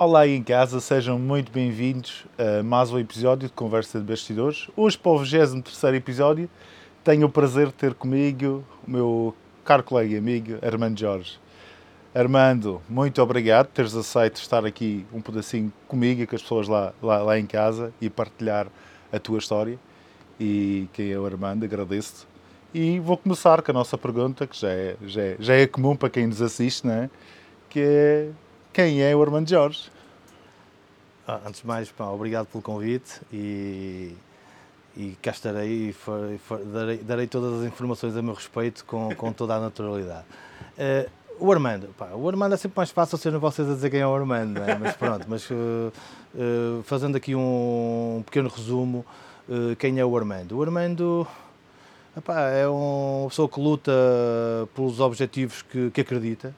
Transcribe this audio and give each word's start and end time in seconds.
Olá 0.00 0.20
aí 0.20 0.36
em 0.36 0.44
casa, 0.44 0.78
sejam 0.78 1.18
muito 1.18 1.50
bem-vindos 1.50 2.24
a 2.38 2.62
mais 2.62 2.92
um 2.92 3.00
episódio 3.00 3.48
de 3.48 3.52
Conversa 3.52 3.98
de 3.98 4.04
Bastidores. 4.04 4.68
Hoje, 4.76 4.96
para 4.96 5.10
o 5.10 5.18
23 5.18 5.96
episódio, 5.96 6.48
tenho 7.02 7.26
o 7.26 7.28
prazer 7.28 7.66
de 7.66 7.72
ter 7.72 7.94
comigo 7.94 8.64
o 8.86 8.90
meu 8.92 9.34
caro 9.64 9.82
colega 9.82 10.14
e 10.14 10.16
amigo 10.16 10.56
Armando 10.64 11.00
Jorge. 11.00 11.40
Armando, 12.14 12.80
muito 12.88 13.20
obrigado 13.20 13.66
por 13.66 13.72
teres 13.72 13.96
aceito 13.96 14.36
estar 14.36 14.64
aqui 14.64 15.04
um 15.12 15.20
pedacinho 15.20 15.72
comigo 15.88 16.22
e 16.22 16.28
com 16.28 16.36
as 16.36 16.42
pessoas 16.42 16.68
lá, 16.68 16.92
lá, 17.02 17.18
lá 17.20 17.36
em 17.36 17.44
casa 17.44 17.92
e 18.00 18.08
partilhar 18.08 18.68
a 19.12 19.18
tua 19.18 19.38
história. 19.38 19.80
E 20.38 20.88
quem 20.92 21.10
é 21.10 21.18
o 21.18 21.26
Armando, 21.26 21.64
agradeço-te. 21.64 22.24
E 22.72 23.00
vou 23.00 23.16
começar 23.16 23.62
com 23.62 23.72
a 23.72 23.74
nossa 23.74 23.98
pergunta, 23.98 24.46
que 24.46 24.56
já 24.60 24.70
é, 24.70 24.96
já 25.04 25.22
é, 25.22 25.36
já 25.40 25.54
é 25.54 25.66
comum 25.66 25.96
para 25.96 26.08
quem 26.08 26.28
nos 26.28 26.40
assiste, 26.40 26.86
não 26.86 26.94
é? 26.94 27.10
que 27.68 27.80
é 27.80 28.30
quem 28.78 29.02
é 29.02 29.16
o 29.16 29.20
Armando 29.20 29.50
Jorge. 29.50 29.90
Ah, 31.26 31.40
antes 31.44 31.62
de 31.62 31.66
mais, 31.66 31.90
pá, 31.90 32.04
obrigado 32.10 32.46
pelo 32.46 32.62
convite 32.62 33.20
e, 33.32 34.14
e 34.96 35.18
cá 35.20 35.32
estarei 35.32 35.88
e 35.88 35.92
for, 35.92 36.38
for, 36.46 36.64
darei, 36.64 36.98
darei, 36.98 37.26
todas 37.26 37.60
as 37.60 37.66
informações 37.66 38.16
a 38.16 38.22
meu 38.22 38.34
respeito 38.34 38.84
com, 38.84 39.12
com 39.16 39.32
toda 39.32 39.56
a 39.56 39.60
naturalidade. 39.60 40.26
Uh, 40.78 41.10
o 41.44 41.50
Armando, 41.50 41.88
pá, 41.98 42.10
o 42.14 42.28
Armando 42.28 42.54
é 42.54 42.56
sempre 42.56 42.76
mais 42.76 42.92
fácil 42.92 43.18
ser 43.18 43.36
vocês 43.36 43.68
a 43.68 43.74
dizer 43.74 43.90
quem 43.90 43.98
é 43.98 44.06
o 44.06 44.14
Armando, 44.14 44.62
é? 44.62 44.78
mas 44.78 44.94
pronto, 44.94 45.26
mas 45.26 45.50
uh, 45.50 45.54
uh, 46.36 46.80
fazendo 46.84 47.16
aqui 47.16 47.34
um, 47.34 48.18
um 48.18 48.22
pequeno 48.22 48.48
resumo, 48.48 49.04
quem 49.80 49.98
é 49.98 50.04
o 50.04 50.16
Armando? 50.16 50.56
O 50.56 50.62
Armando 50.62 51.26
epá, 52.16 52.42
é 52.50 52.68
uma 52.68 53.28
pessoa 53.28 53.48
que 53.48 53.58
luta 53.58 53.90
pelos 54.72 55.00
objetivos 55.00 55.62
que, 55.62 55.90
que 55.90 56.00
acredita, 56.02 56.54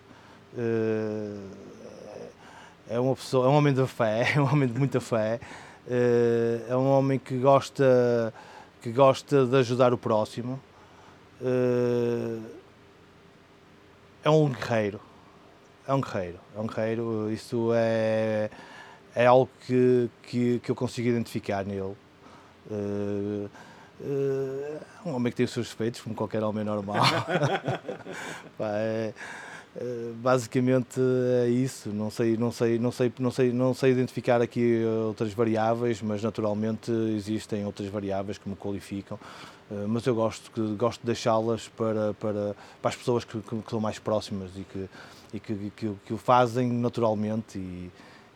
é 2.90 2.98
uma 2.98 3.14
pessoa, 3.14 3.46
é 3.46 3.48
um 3.48 3.54
homem 3.54 3.72
de 3.72 3.86
fé, 3.86 4.32
é 4.34 4.40
um 4.40 4.52
homem 4.52 4.68
de 4.68 4.76
muita 4.76 5.00
fé, 5.00 5.38
eh, 5.88 6.60
é 6.68 6.76
um 6.76 6.90
homem 6.90 7.20
que 7.20 7.38
gosta, 7.38 8.34
que 8.82 8.90
gosta 8.90 9.46
de 9.46 9.56
ajudar 9.58 9.94
o 9.94 9.98
próximo, 9.98 10.60
eh, 11.40 12.40
é 14.24 14.28
um 14.28 14.48
guerreiro, 14.48 15.00
é 15.86 15.94
um 15.94 16.00
guerreiro, 16.00 16.40
é 16.56 16.60
um 16.60 16.66
guerreiro, 16.66 17.30
isso 17.30 17.70
é, 17.72 18.50
é 19.14 19.24
algo 19.24 19.48
que, 19.66 20.10
que, 20.24 20.58
que 20.58 20.70
eu 20.70 20.74
consigo 20.74 21.08
identificar 21.08 21.64
nele. 21.64 21.96
Eh, 22.72 23.48
é 24.02 25.08
um 25.08 25.14
homem 25.14 25.30
que 25.30 25.36
tem 25.36 25.44
os 25.44 25.52
seus 25.52 25.68
defeitos, 25.68 26.00
como 26.00 26.14
qualquer 26.16 26.42
homem 26.42 26.64
normal. 26.64 27.04
é, 28.58 29.12
basicamente 30.16 31.00
é 31.44 31.48
isso. 31.48 31.90
Não 31.90 32.10
sei, 32.10 32.36
não 32.36 32.52
sei, 32.52 32.78
não 32.78 32.92
sei, 32.92 33.12
não 33.18 33.30
sei, 33.30 33.52
não 33.52 33.74
sei 33.74 33.92
identificar 33.92 34.42
aqui 34.42 34.82
outras 35.06 35.32
variáveis, 35.32 36.02
mas 36.02 36.22
naturalmente 36.22 36.90
existem 36.90 37.64
outras 37.64 37.88
variáveis 37.88 38.38
que 38.38 38.48
me 38.48 38.56
qualificam. 38.56 39.18
Eh, 39.70 39.86
mas 39.86 40.04
eu 40.06 40.14
gosto 40.14 40.50
gosto 40.76 41.00
de 41.00 41.06
deixá-las 41.06 41.68
para, 41.68 42.12
para, 42.14 42.56
para 42.82 42.88
as 42.88 42.96
pessoas 42.96 43.24
que, 43.24 43.40
que, 43.40 43.62
que, 43.62 43.70
são 43.70 43.80
mais 43.80 43.98
próximas 43.98 44.50
e 44.56 44.64
que 44.64 44.88
e 45.32 45.38
que, 45.38 45.72
que, 45.76 45.94
que 46.06 46.12
o 46.12 46.18
fazem 46.18 46.72
naturalmente 46.72 47.56
e, 47.56 47.90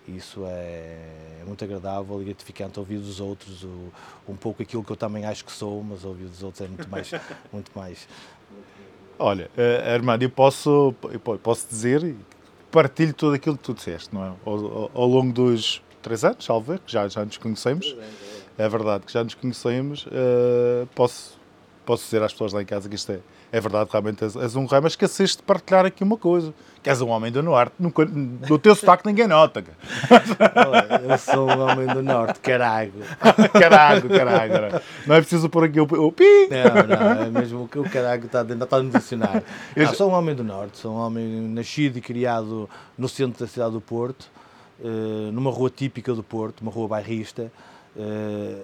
isso 0.07 0.45
é, 0.45 1.41
é 1.41 1.45
muito 1.47 1.65
agradável 1.65 2.21
e 2.21 2.27
gratificante 2.27 2.79
ouvir 2.79 2.99
dos 2.99 3.21
outros 3.21 3.65
o, 3.65 3.91
um 4.29 4.37
pouco 4.37 4.62
aquilo 4.62 4.85
que 4.85 4.93
eu 4.93 4.97
também 4.97 5.25
acho 5.25 5.43
que 5.45 5.51
sou, 5.51 5.83
mas 5.83 6.05
ouvir 6.05 6.27
dos 6.27 6.43
outros 6.43 6.61
é 6.61 6.69
muito 6.69 6.89
mais, 6.91 7.11
muito 7.51 7.71
mais, 7.75 8.07
Olha, 9.27 9.48
uh, 9.56 9.94
Armando, 9.94 10.22
eu 10.22 10.28
posso, 10.28 10.94
eu 11.11 11.19
posso 11.19 11.67
dizer, 11.67 12.14
partilho 12.70 13.14
tudo 13.14 13.33
aquilo 13.33 13.56
que 13.56 13.62
tu 13.64 13.72
disseste, 13.72 14.14
não 14.14 14.22
é? 14.22 14.33
Ao, 14.44 14.91
ao 14.92 15.06
longo 15.06 15.33
dos 15.33 15.83
três 16.03 16.22
anos, 16.27 16.44
salve, 16.44 16.78
que 16.81 16.92
já, 16.92 17.08
já 17.08 17.25
nos 17.25 17.39
conhecemos, 17.39 17.97
é 18.58 18.69
verdade 18.69 19.06
que 19.06 19.11
já 19.11 19.25
nos 19.25 19.33
conhecemos, 19.33 20.05
uh, 20.08 20.86
posso, 20.94 21.34
posso 21.85 22.05
dizer 22.05 22.23
às 22.23 22.33
pessoas 22.33 22.53
lá 22.53 22.62
em 22.62 22.65
casa 22.65 22.89
que 22.89 22.95
isto 22.95 23.12
é, 23.12 23.21
é 23.53 23.61
verdade, 23.61 23.89
realmente 23.91 24.25
és, 24.25 24.34
és 24.37 24.56
um 24.56 24.67
rei, 24.67 24.81
mas 24.81 24.93
esqueceste 24.93 25.39
de 25.39 25.43
partilhar 25.43 25.84
aqui 25.84 26.03
uma 26.03 26.17
coisa, 26.17 26.53
que 26.83 26.91
és 26.91 27.00
um 27.00 27.09
homem 27.09 27.31
do 27.31 27.43
Norte, 27.43 27.75
nunca, 27.78 28.05
do 28.05 28.59
teu 28.59 28.75
sotaque 28.75 29.06
ninguém 29.06 29.27
nota. 29.27 29.65
eu 31.09 31.19
sou 31.19 31.49
um 31.49 31.61
homem 31.61 31.87
do 31.87 32.03
Norte, 32.03 32.41
caralho. 32.43 32.93
caralho, 33.53 34.09
caralho. 34.09 34.81
Não 35.06 35.15
é 35.15 35.21
preciso 35.21 35.49
pôr 35.49 35.65
aqui 35.65 35.81
o, 35.81 35.84
o 35.84 36.12
pi. 36.12 36.49
Não, 36.50 36.97
não, 36.97 37.23
é 37.23 37.31
mesmo 37.31 37.69
que 37.69 37.78
o 37.78 37.89
caralho 37.89 38.27
está, 38.27 38.43
está 38.43 38.83
no 38.83 38.91
dicionário. 38.91 39.43
Eu 39.77 39.87
não, 39.87 39.94
sou 39.94 40.11
um 40.11 40.15
homem 40.15 40.34
do 40.34 40.44
Norte, 40.44 40.78
sou 40.78 40.93
um 40.93 40.99
homem 40.99 41.25
nascido 41.49 41.99
e 41.99 42.00
criado 42.00 42.69
no 42.99 43.09
centro 43.09 43.44
da 43.44 43.50
cidade 43.50 43.73
do 43.73 43.81
Porto, 43.81 44.31
eh, 44.83 45.31
numa 45.33 45.50
rua 45.50 45.71
típica 45.71 46.12
do 46.12 46.23
Porto, 46.23 46.61
uma 46.61 46.71
rua 46.71 46.89
bairrista, 46.89 47.53
eh, 47.97 48.56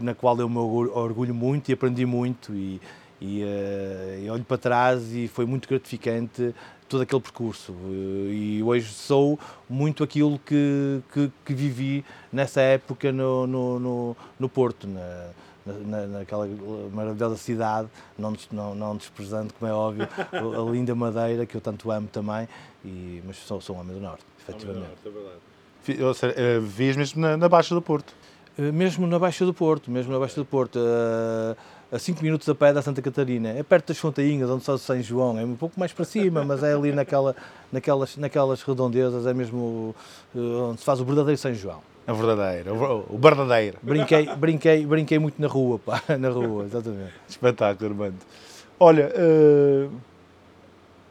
na 0.00 0.14
qual 0.14 0.38
eu 0.38 0.48
me 0.48 0.58
orgulho 0.58 1.34
muito 1.34 1.68
e 1.70 1.72
aprendi 1.74 2.04
muito 2.04 2.54
e 2.54 2.80
e, 3.22 3.44
uh, 3.44 4.32
olho 4.32 4.44
para 4.44 4.58
trás 4.58 5.14
e 5.14 5.28
foi 5.28 5.46
muito 5.46 5.68
gratificante 5.68 6.52
todo 6.88 7.02
aquele 7.02 7.20
percurso. 7.20 7.72
Uh, 7.72 8.28
e 8.32 8.62
hoje 8.62 8.92
sou 8.92 9.38
muito 9.70 10.02
aquilo 10.02 10.38
que, 10.40 11.00
que, 11.12 11.30
que 11.44 11.54
vivi 11.54 12.04
nessa 12.32 12.60
época 12.60 13.12
no, 13.12 13.46
no, 13.46 13.78
no, 13.78 14.16
no 14.40 14.48
Porto, 14.48 14.88
na, 14.88 15.30
na, 15.64 16.06
naquela 16.06 16.48
maravilhosa 16.92 17.36
cidade, 17.36 17.88
não, 18.18 18.34
não, 18.50 18.74
não 18.74 18.96
desprezando, 18.96 19.54
como 19.54 19.70
é 19.70 19.74
óbvio, 19.74 20.08
a 20.32 20.70
linda 20.70 20.94
Madeira, 20.94 21.46
que 21.46 21.54
eu 21.54 21.60
tanto 21.60 21.90
amo 21.92 22.08
também, 22.08 22.48
e, 22.84 23.22
mas 23.24 23.36
sou, 23.36 23.60
sou 23.60 23.76
um 23.76 23.80
homem 23.80 23.94
do 23.94 24.00
Norte, 24.00 24.24
efetivamente. 24.40 24.84
Homem 25.06 25.12
do 25.12 25.20
Norte, 25.20 25.38
é 25.86 25.90
verdade. 25.90 26.04
Ou 26.04 26.14
seja, 26.14 26.34
eh, 26.36 26.60
vias 26.60 26.96
mesmo 26.96 27.20
na, 27.20 27.36
na 27.36 27.48
Baixa 27.48 27.74
do 27.74 27.82
Porto? 27.82 28.14
Mesmo 28.58 29.06
na 29.06 29.18
Baixa 29.18 29.46
do 29.46 29.54
Porto, 29.54 29.90
mesmo 29.90 30.12
na 30.12 30.18
Baixa 30.18 30.36
do 30.36 30.44
Porto. 30.44 30.78
Uh, 30.78 31.56
a 31.92 31.98
5 31.98 32.22
minutos 32.22 32.48
a 32.48 32.54
pé 32.54 32.72
da 32.72 32.80
Santa 32.80 33.02
Catarina. 33.02 33.50
É 33.50 33.62
perto 33.62 33.88
das 33.88 33.98
Fontainhas, 33.98 34.48
onde 34.48 34.68
o 34.68 34.78
São 34.78 35.02
João. 35.02 35.38
É 35.38 35.44
um 35.44 35.54
pouco 35.54 35.78
mais 35.78 35.92
para 35.92 36.06
cima, 36.06 36.42
mas 36.42 36.62
é 36.62 36.72
ali 36.72 36.90
naquela, 36.90 37.36
naquelas, 37.70 38.16
naquelas 38.16 38.62
redondezas, 38.62 39.26
é 39.26 39.34
mesmo 39.34 39.94
eh, 40.34 40.38
onde 40.38 40.80
se 40.80 40.86
faz 40.86 41.00
o 41.00 41.04
verdadeiro 41.04 41.38
São 41.38 41.52
João. 41.54 41.82
É 42.06 42.12
verdadeiro, 42.12 43.04
o 43.10 43.18
verdadeiro. 43.18 43.78
Brinquei, 43.82 44.26
brinquei, 44.34 44.86
brinquei 44.86 45.18
muito 45.18 45.40
na 45.40 45.46
rua, 45.46 45.78
pá, 45.78 46.02
na 46.18 46.30
rua, 46.30 46.64
exatamente. 46.64 47.12
Espetáculo, 47.28 47.90
Armando. 47.90 48.16
Olha, 48.80 49.12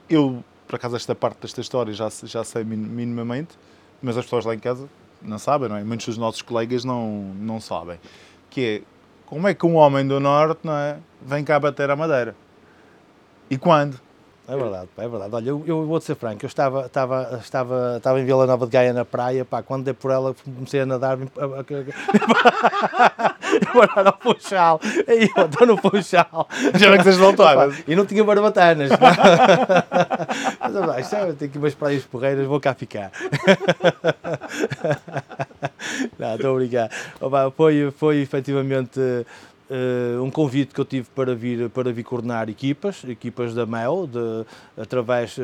eu, 0.10 0.44
por 0.68 0.76
acaso, 0.76 0.96
esta 0.96 1.14
parte 1.14 1.42
desta 1.42 1.62
história 1.62 1.94
já, 1.94 2.10
já 2.24 2.44
sei 2.44 2.64
minimamente, 2.64 3.58
mas 4.02 4.18
as 4.18 4.26
pessoas 4.26 4.46
lá 4.46 4.56
em 4.56 4.60
casa 4.60 4.90
não 5.24 5.38
sabem, 5.38 5.70
não 5.70 5.78
é? 5.78 5.84
Muitos 5.84 6.06
dos 6.08 6.18
nossos 6.18 6.42
colegas 6.42 6.84
não, 6.84 7.34
não 7.36 7.60
sabem. 7.60 8.00
Que 8.50 8.62
é, 8.62 8.82
como 9.26 9.48
é 9.48 9.54
que 9.54 9.66
um 9.66 9.76
homem 9.76 10.08
do 10.08 10.20
Norte 10.20 10.62
não 10.64 10.74
é, 10.74 10.98
vem 11.22 11.44
cá 11.44 11.60
bater 11.60 11.90
a 11.90 11.96
madeira? 11.96 12.36
E 13.50 13.58
quando? 13.58 14.00
É 14.48 14.58
verdade, 14.58 14.90
é 14.98 15.08
verdade. 15.08 15.36
Olha, 15.36 15.50
eu, 15.50 15.64
eu 15.66 15.86
vou-te 15.86 16.06
ser 16.06 16.16
franco, 16.16 16.44
eu 16.44 16.48
estava, 16.48 16.86
estava, 16.86 17.40
estava, 17.42 17.94
estava 17.98 18.20
em 18.20 18.26
Vila 18.26 18.48
Nova 18.48 18.66
de 18.66 18.72
Gaia 18.72 18.92
na 18.92 19.06
praia, 19.06 19.46
pá, 19.46 19.62
quando 19.62 19.86
dei 19.86 19.94
por 19.94 20.12
ela 20.12 20.36
comecei 20.44 20.82
a 20.82 20.86
nadar, 20.86 21.18
parar 23.74 24.08
ao 24.08 24.18
Funchal, 24.22 24.82
aí 25.08 25.30
eu 25.36 25.46
estou 25.46 25.68
no 25.68 25.78
Funchal. 25.78 26.50
Já 26.76 26.90
não 26.90 26.98
que 26.98 27.04
vocês 27.04 27.18
voltaram. 27.18 27.72
E 27.88 27.96
não 27.96 28.06
tinha 28.06 28.24
barbatanas. 28.24 28.90
Mas, 30.60 30.86
pá, 30.86 31.00
isto 31.00 31.16
é, 31.16 31.34
tenho 31.34 31.50
aqui 31.52 31.58
umas 31.58 31.76
praias 31.76 32.04
porreiras, 32.04 32.46
vou 32.46 32.60
cá 32.60 32.74
ficar. 32.74 33.12
Não, 36.18 36.36
estou 36.36 36.56
a 36.56 36.60
brincar. 36.60 36.90
Foi, 37.56 37.92
foi 37.92 38.18
efetivamente 38.18 39.00
uh, 39.72 40.22
um 40.22 40.30
convite 40.30 40.74
que 40.74 40.82
eu 40.82 40.86
tive 40.86 41.08
para 41.16 41.34
vir, 41.34 41.70
para 41.70 41.92
vir 41.92 42.04
coordenar 42.04 42.50
equipas, 42.50 43.04
equipas 43.06 43.54
da 43.54 43.66
MEL, 43.66 44.08
de, 44.08 44.46
através 44.82 45.38
uh, 45.38 45.42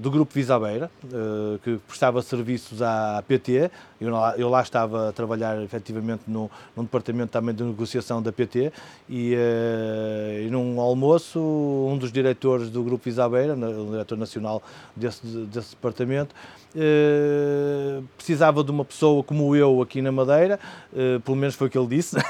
do 0.00 0.10
Grupo 0.10 0.32
Visabeira, 0.34 0.90
uh, 1.04 1.58
que 1.60 1.78
prestava 1.86 2.20
serviços 2.20 2.82
à 2.82 3.22
PT. 3.26 3.70
Eu 4.00 4.10
lá, 4.10 4.34
eu 4.36 4.48
lá 4.48 4.62
estava 4.62 5.08
a 5.08 5.12
trabalhar 5.12 5.60
efetivamente 5.62 6.22
no, 6.26 6.50
num 6.76 6.84
departamento 6.84 7.32
também 7.32 7.54
de 7.54 7.64
negociação 7.64 8.22
da 8.22 8.30
PT 8.30 8.72
e, 9.08 9.34
e 9.34 10.48
num 10.50 10.80
almoço 10.80 11.40
um 11.40 11.98
dos 11.98 12.12
diretores 12.12 12.70
do 12.70 12.84
Grupo 12.84 13.04
Visabeira, 13.04 13.54
o 13.54 13.90
diretor 13.90 14.16
nacional 14.16 14.62
desse, 14.94 15.26
desse 15.26 15.70
departamento, 15.70 16.32
Uh, 16.74 18.04
precisava 18.14 18.62
de 18.62 18.70
uma 18.70 18.84
pessoa 18.84 19.24
como 19.24 19.56
eu 19.56 19.80
aqui 19.80 20.02
na 20.02 20.12
Madeira, 20.12 20.60
uh, 20.92 21.18
pelo 21.20 21.36
menos 21.36 21.54
foi 21.54 21.68
o 21.68 21.70
que 21.70 21.78
ele 21.78 21.86
disse, 21.86 22.14
né? 22.20 22.22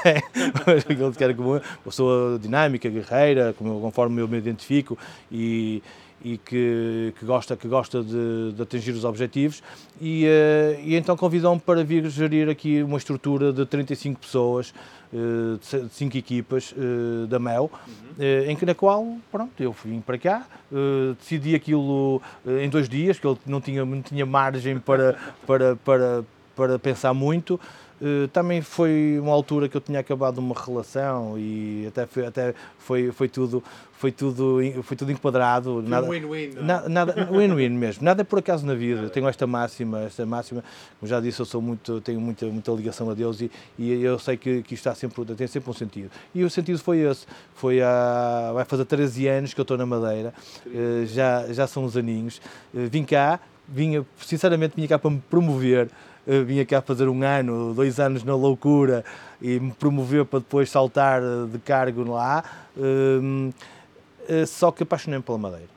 ele 0.65 0.95
disse 0.95 1.17
que 1.17 1.23
era 1.23 1.33
como 1.33 1.55
eu, 1.55 1.61
uma 1.61 1.83
pessoa 1.83 2.39
dinâmica, 2.39 2.89
guerreira, 2.89 3.53
como, 3.57 3.81
conforme 3.81 4.21
eu 4.21 4.27
me 4.27 4.37
identifico, 4.37 4.97
e, 5.29 5.83
e 6.23 6.37
que, 6.37 7.13
que 7.17 7.25
gosta, 7.25 7.55
que 7.55 7.67
gosta 7.67 8.03
de, 8.03 8.53
de 8.53 8.61
atingir 8.61 8.91
os 8.91 9.05
objetivos 9.05 9.63
e, 10.01 10.25
uh, 10.25 10.81
e 10.81 10.95
então 10.95 11.15
convidou-me 11.15 11.59
para 11.59 11.83
vir 11.83 12.07
gerir 12.09 12.49
aqui 12.49 12.83
uma 12.83 12.97
estrutura 12.97 13.53
de 13.53 13.65
35 13.65 14.19
pessoas, 14.19 14.73
uh, 15.13 15.57
de 15.57 15.93
5 15.93 16.17
equipas 16.17 16.73
uh, 16.73 17.27
da 17.27 17.39
MEL, 17.39 17.71
uhum. 17.87 18.49
em 18.49 18.55
que 18.55 18.65
na 18.65 18.75
qual, 18.75 19.17
pronto, 19.31 19.61
eu 19.61 19.73
vim 19.83 20.01
para 20.01 20.17
cá, 20.17 20.45
decidi 21.17 21.55
aquilo 21.55 22.21
em 22.61 22.69
dois 22.69 22.87
dias, 22.87 23.17
que 23.17 23.25
ele 23.25 23.37
não 23.45 23.61
tinha, 23.61 23.85
não 23.85 24.01
tinha 24.01 24.25
margem 24.25 24.77
para, 24.79 25.17
para, 25.47 25.75
para, 25.77 26.23
para 26.55 26.79
pensar 26.79 27.13
muito, 27.13 27.59
Uh, 28.01 28.27
também 28.29 28.61
foi 28.61 29.19
uma 29.21 29.33
altura 29.33 29.67
que 29.67 29.75
eu 29.75 29.81
tinha 29.81 29.99
acabado 29.99 30.37
uma 30.37 30.55
relação 30.55 31.37
e 31.37 31.85
até 31.87 32.05
foi, 32.05 32.25
até 32.25 32.53
foi, 32.77 33.11
foi 33.11 33.27
tudo 33.27 33.61
foi 33.91 34.13
tudo 34.13 34.59
foi 34.83 34.95
tudo 34.95 35.11
enquadrado 35.11 35.81
nada 35.81 36.07
win-win 36.07 36.51
é? 36.55 36.61
nada, 36.61 36.87
nada 36.87 37.29
win-win 37.29 37.71
mesmo. 37.71 38.01
Nada 38.05 38.21
é 38.21 38.23
por 38.23 38.39
acaso 38.39 38.65
na 38.65 38.73
vida. 38.73 39.01
Eu 39.01 39.09
tenho 39.09 39.27
esta 39.27 39.45
máxima 39.45 40.03
esta 40.03 40.25
máxima. 40.25 40.63
Como 40.97 41.09
já 41.09 41.19
disse 41.19 41.41
eu 41.41 41.45
sou 41.45 41.61
muito 41.61 41.99
tenho 41.99 42.21
muita 42.21 42.45
muita 42.45 42.71
ligação 42.71 43.09
a 43.09 43.13
Deus 43.13 43.41
e, 43.41 43.51
e 43.77 44.01
eu 44.01 44.17
sei 44.17 44.37
que, 44.37 44.63
que 44.63 44.75
isto 44.75 44.87
está 44.87 44.95
sempre 44.95 45.25
tem 45.35 45.47
sempre 45.47 45.69
um 45.69 45.73
sentido. 45.73 46.09
E 46.33 46.45
o 46.45 46.49
sentido 46.49 46.79
foi 46.79 46.99
esse. 46.99 47.25
Foi 47.53 47.81
há 47.81 48.51
vai 48.53 48.63
fazer 48.63 48.85
13 48.85 49.27
anos 49.27 49.53
que 49.53 49.59
eu 49.59 49.63
estou 49.63 49.77
na 49.77 49.85
Madeira. 49.85 50.33
Uh, 50.65 51.05
já 51.05 51.51
já 51.51 51.67
são 51.67 51.83
uns 51.83 51.97
aninhos. 51.97 52.37
Uh, 52.73 52.87
vim 52.89 53.03
cá 53.03 53.41
vinha 53.67 54.05
sinceramente 54.17 54.75
vinha 54.75 54.87
cá 54.87 54.97
para 54.97 55.11
me 55.11 55.21
promover 55.29 55.89
vinha 56.45 56.65
cá 56.65 56.81
fazer 56.81 57.07
um 57.07 57.23
ano, 57.23 57.73
dois 57.73 57.99
anos 57.99 58.23
na 58.23 58.35
loucura 58.35 59.03
e 59.41 59.59
me 59.59 59.71
promoveu 59.71 60.25
para 60.25 60.39
depois 60.39 60.69
saltar 60.69 61.21
eh, 61.21 61.47
de 61.51 61.59
cargo 61.59 62.03
lá. 62.03 62.43
Uh, 62.77 63.49
uh, 63.49 64.47
só 64.47 64.71
que 64.71 64.83
apaixonei-me 64.83 65.23
pela 65.23 65.37
Madeira. 65.37 65.69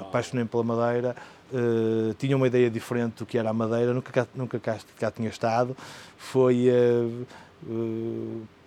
Apaixonei-me 0.00 0.48
pela 0.48 0.62
Madeira. 0.62 1.16
Uh, 1.52 2.14
tinha 2.14 2.36
uma 2.36 2.46
ideia 2.46 2.70
diferente 2.70 3.16
do 3.18 3.26
que 3.26 3.36
era 3.36 3.50
a 3.50 3.52
Madeira, 3.52 3.92
nunca 3.92 4.10
cá, 4.10 4.26
nunca 4.34 4.58
cá, 4.58 4.78
cá 4.98 5.10
tinha 5.10 5.28
estado. 5.28 5.76
Foi 6.16 6.68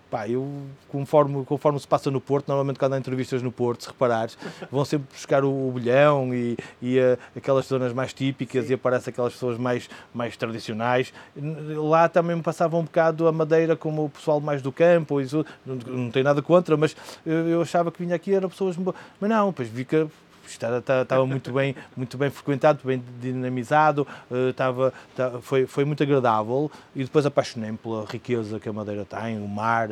pá, 0.10 0.28
eu, 0.28 0.48
conforme, 0.90 1.44
conforme 1.46 1.80
se 1.80 1.88
passa 1.88 2.12
no 2.12 2.22
Porto, 2.22 2.48
normalmente 2.48 2.80
quando 2.80 2.94
há 2.94 2.98
entrevistas 2.98 3.42
no 3.42 3.52
Porto, 3.52 3.84
se 3.84 3.90
reparares, 3.90 4.38
vão 4.72 4.86
sempre 4.86 5.07
buscar 5.12 5.44
o, 5.44 5.50
o 5.50 5.72
bolhão 5.72 6.34
e, 6.34 6.57
e 6.81 7.00
uh, 7.00 7.18
aquelas 7.36 7.66
zonas 7.66 7.94
mais 7.94 8.13
típicas 8.13 8.66
Sim. 8.66 8.72
e 8.72 8.75
aparecem 8.75 9.12
aquelas 9.12 9.34
pessoas 9.34 9.57
mais, 9.57 9.90
mais 10.13 10.38
tradicionais. 10.38 11.13
Lá 11.36 12.07
também 12.07 12.36
me 12.36 12.42
passava 12.42 12.78
um 12.78 12.84
bocado 12.84 13.28
a 13.28 13.31
Madeira 13.31 13.75
como 13.75 14.06
o 14.06 14.10
pessoal 14.10 14.40
mais 14.40 14.62
do 14.62 14.72
campo, 14.72 15.19
isso, 15.19 15.46
não, 15.66 15.75
não 15.75 16.12
tenho 16.12 16.25
nada 16.25 16.42
contra, 16.42 16.78
mas 16.78 16.96
eu, 17.25 17.48
eu 17.50 17.62
achava 17.62 17.92
que 17.92 18.04
vinha 18.04 18.16
aqui 18.16 18.34
eram 18.34 18.50
pessoas... 18.50 18.75
Mas 19.19 19.30
não, 19.30 19.51
pois 19.51 19.68
vi 19.68 19.86
que 19.86 20.08
estava 20.47 21.25
muito 21.25 21.51
bem, 21.51 21.75
muito 21.95 22.18
bem 22.18 22.30
frequentado, 22.30 22.80
bem 22.83 23.03
dinamizado, 23.19 24.07
estava, 24.50 24.94
foi, 25.42 25.65
foi 25.65 25.86
muito 25.86 26.03
agradável 26.03 26.71
e 26.95 27.03
depois 27.03 27.25
apaixonei-me 27.25 27.77
pela 27.77 28.06
riqueza 28.06 28.59
que 28.59 28.69
a 28.69 28.74
Madeira 28.74 29.06
tem, 29.06 29.38
o 29.38 29.47
mar, 29.47 29.89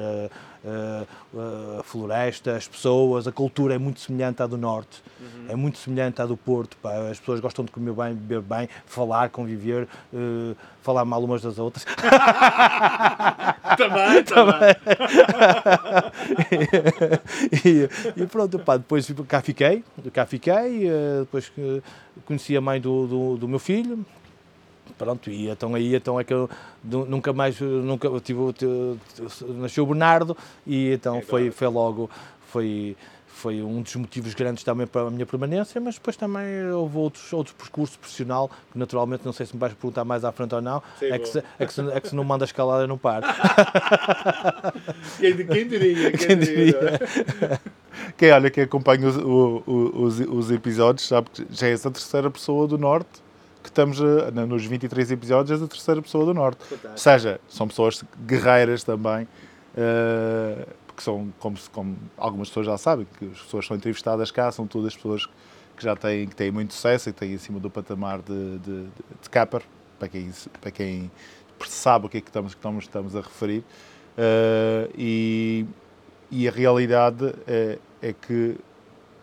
a, 0.65 1.05
a, 1.79 1.83
floresta, 1.83 2.55
as 2.55 2.67
pessoas, 2.67 3.27
a 3.27 3.31
cultura 3.31 3.75
é 3.75 3.77
muito 3.77 3.99
semelhante 3.99 4.41
à 4.41 4.47
do 4.47 4.57
Norte, 4.57 5.03
uhum. 5.19 5.45
é 5.49 5.55
muito 5.55 5.77
semelhante 5.77 6.21
à 6.21 6.25
do 6.25 6.37
Porto. 6.37 6.77
Pá. 6.77 6.93
As 7.09 7.19
pessoas 7.19 7.39
gostam 7.39 7.65
de 7.65 7.71
comer 7.71 7.93
bem, 7.93 8.13
beber 8.13 8.41
bem, 8.41 8.69
falar, 8.85 9.29
conviver, 9.29 9.87
uh, 10.13 10.55
falar 10.81 11.05
mal 11.05 11.23
umas 11.23 11.41
das 11.41 11.59
outras. 11.59 11.85
também, 13.77 14.23
também. 14.23 14.75
e, 17.65 18.21
e, 18.21 18.27
pronto, 18.27 18.59
pá, 18.59 18.77
depois 18.77 19.07
cá 19.27 19.41
fiquei, 19.41 19.83
cá 20.13 20.25
fiquei, 20.25 20.89
uh, 20.89 21.19
depois 21.21 21.51
conheci 22.25 22.55
a 22.55 22.61
mãe 22.61 22.79
do, 22.79 23.07
do, 23.07 23.37
do 23.37 23.47
meu 23.47 23.59
filho, 23.59 24.05
pronto, 24.97 25.29
e 25.29 25.49
então 25.49 25.75
aí 25.75 25.95
então 25.95 26.19
é 26.19 26.23
que 26.23 26.33
eu 26.33 26.49
nunca 26.83 27.33
mais, 27.33 27.59
nunca 27.59 28.09
tive, 28.21 28.39
nasceu 29.55 29.83
o 29.83 29.87
Bernardo 29.87 30.37
e 30.65 30.91
então 30.91 31.21
foi, 31.21 31.51
foi 31.51 31.67
logo, 31.67 32.09
foi, 32.47 32.95
foi 33.27 33.61
um 33.61 33.81
dos 33.81 33.95
motivos 33.95 34.33
grandes 34.33 34.63
também 34.63 34.85
para 34.85 35.07
a 35.07 35.11
minha 35.11 35.25
permanência, 35.25 35.81
mas 35.81 35.95
depois 35.95 36.15
também 36.15 36.71
houve 36.71 36.97
outros, 36.97 37.33
outros 37.33 37.55
percursos 37.55 37.97
profissional, 37.97 38.49
que 38.71 38.77
naturalmente 38.77 39.25
não 39.25 39.33
sei 39.33 39.45
se 39.45 39.53
me 39.53 39.59
vais 39.59 39.73
perguntar 39.73 40.05
mais 40.05 40.23
à 40.23 40.31
frente 40.31 40.53
ou 40.53 40.61
não, 40.61 40.81
Sim, 40.99 41.07
é, 41.07 41.19
que 41.19 41.27
se, 41.27 41.43
é, 41.59 41.65
que 41.65 41.73
se, 41.73 41.81
é 41.81 41.99
que 41.99 42.09
se 42.09 42.15
não 42.15 42.23
manda 42.23 42.45
escalada 42.45 42.83
eu 42.83 42.87
não 42.87 42.97
paro. 42.97 43.25
quem, 45.19 45.47
quem 45.47 45.67
diria? 45.67 46.11
Quem, 46.11 46.27
quem 46.27 46.39
diria? 46.39 46.73
diria? 46.73 47.61
Quem 48.17 48.31
olha, 48.31 48.49
quem 48.49 48.63
acompanha 48.63 49.07
os, 49.07 49.17
os, 49.17 50.19
os, 50.19 50.51
episódios 50.51 51.07
sabe 51.07 51.29
que 51.31 51.45
já 51.49 51.67
é 51.67 51.71
essa 51.71 51.89
terceira 51.91 52.29
pessoa 52.29 52.67
do 52.67 52.77
Norte 52.77 53.22
que 53.63 53.69
estamos 53.69 53.99
a, 54.01 54.29
nos 54.45 54.65
23 54.65 55.11
episódios 55.11 55.61
a 55.61 55.67
terceira 55.67 56.01
pessoa 56.01 56.25
do 56.25 56.33
Norte. 56.33 56.63
Fantástico. 56.65 56.91
Ou 56.91 56.97
seja, 56.97 57.41
são 57.47 57.67
pessoas 57.67 58.03
guerreiras 58.27 58.83
também, 58.83 59.23
uh, 59.23 60.67
porque 60.85 61.01
são, 61.01 61.33
como, 61.39 61.57
como, 61.71 61.97
algumas 62.17 62.49
pessoas 62.49 62.65
já 62.65 62.77
sabem, 62.77 63.07
que 63.17 63.25
as 63.25 63.41
pessoas 63.41 63.65
são 63.65 63.77
entrevistadas 63.77 64.29
cá 64.29 64.51
são 64.51 64.67
todas 64.67 64.93
pessoas 64.93 65.25
que 65.77 65.83
já 65.83 65.95
têm, 65.95 66.27
que 66.27 66.35
têm 66.35 66.51
muito 66.51 66.73
sucesso 66.73 67.09
e 67.09 67.13
têm 67.13 67.33
acima 67.33 67.59
do 67.59 67.69
patamar 67.69 68.21
de, 68.21 68.59
de, 68.59 68.83
de 69.21 69.29
capper, 69.31 69.63
para 69.97 70.09
quem, 70.09 70.31
para 70.59 70.69
quem 70.69 71.09
sabe 71.65 72.05
o 72.05 72.09
que 72.09 72.17
é 72.17 72.21
que 72.21 72.29
estamos, 72.29 72.53
que 72.53 72.59
estamos, 72.59 72.83
estamos 72.83 73.15
a 73.15 73.21
referir. 73.21 73.63
Uh, 74.17 74.91
e, 74.95 75.65
e 76.29 76.47
a 76.47 76.51
realidade 76.51 77.33
é, 77.47 77.79
é 78.01 78.13
que 78.13 78.57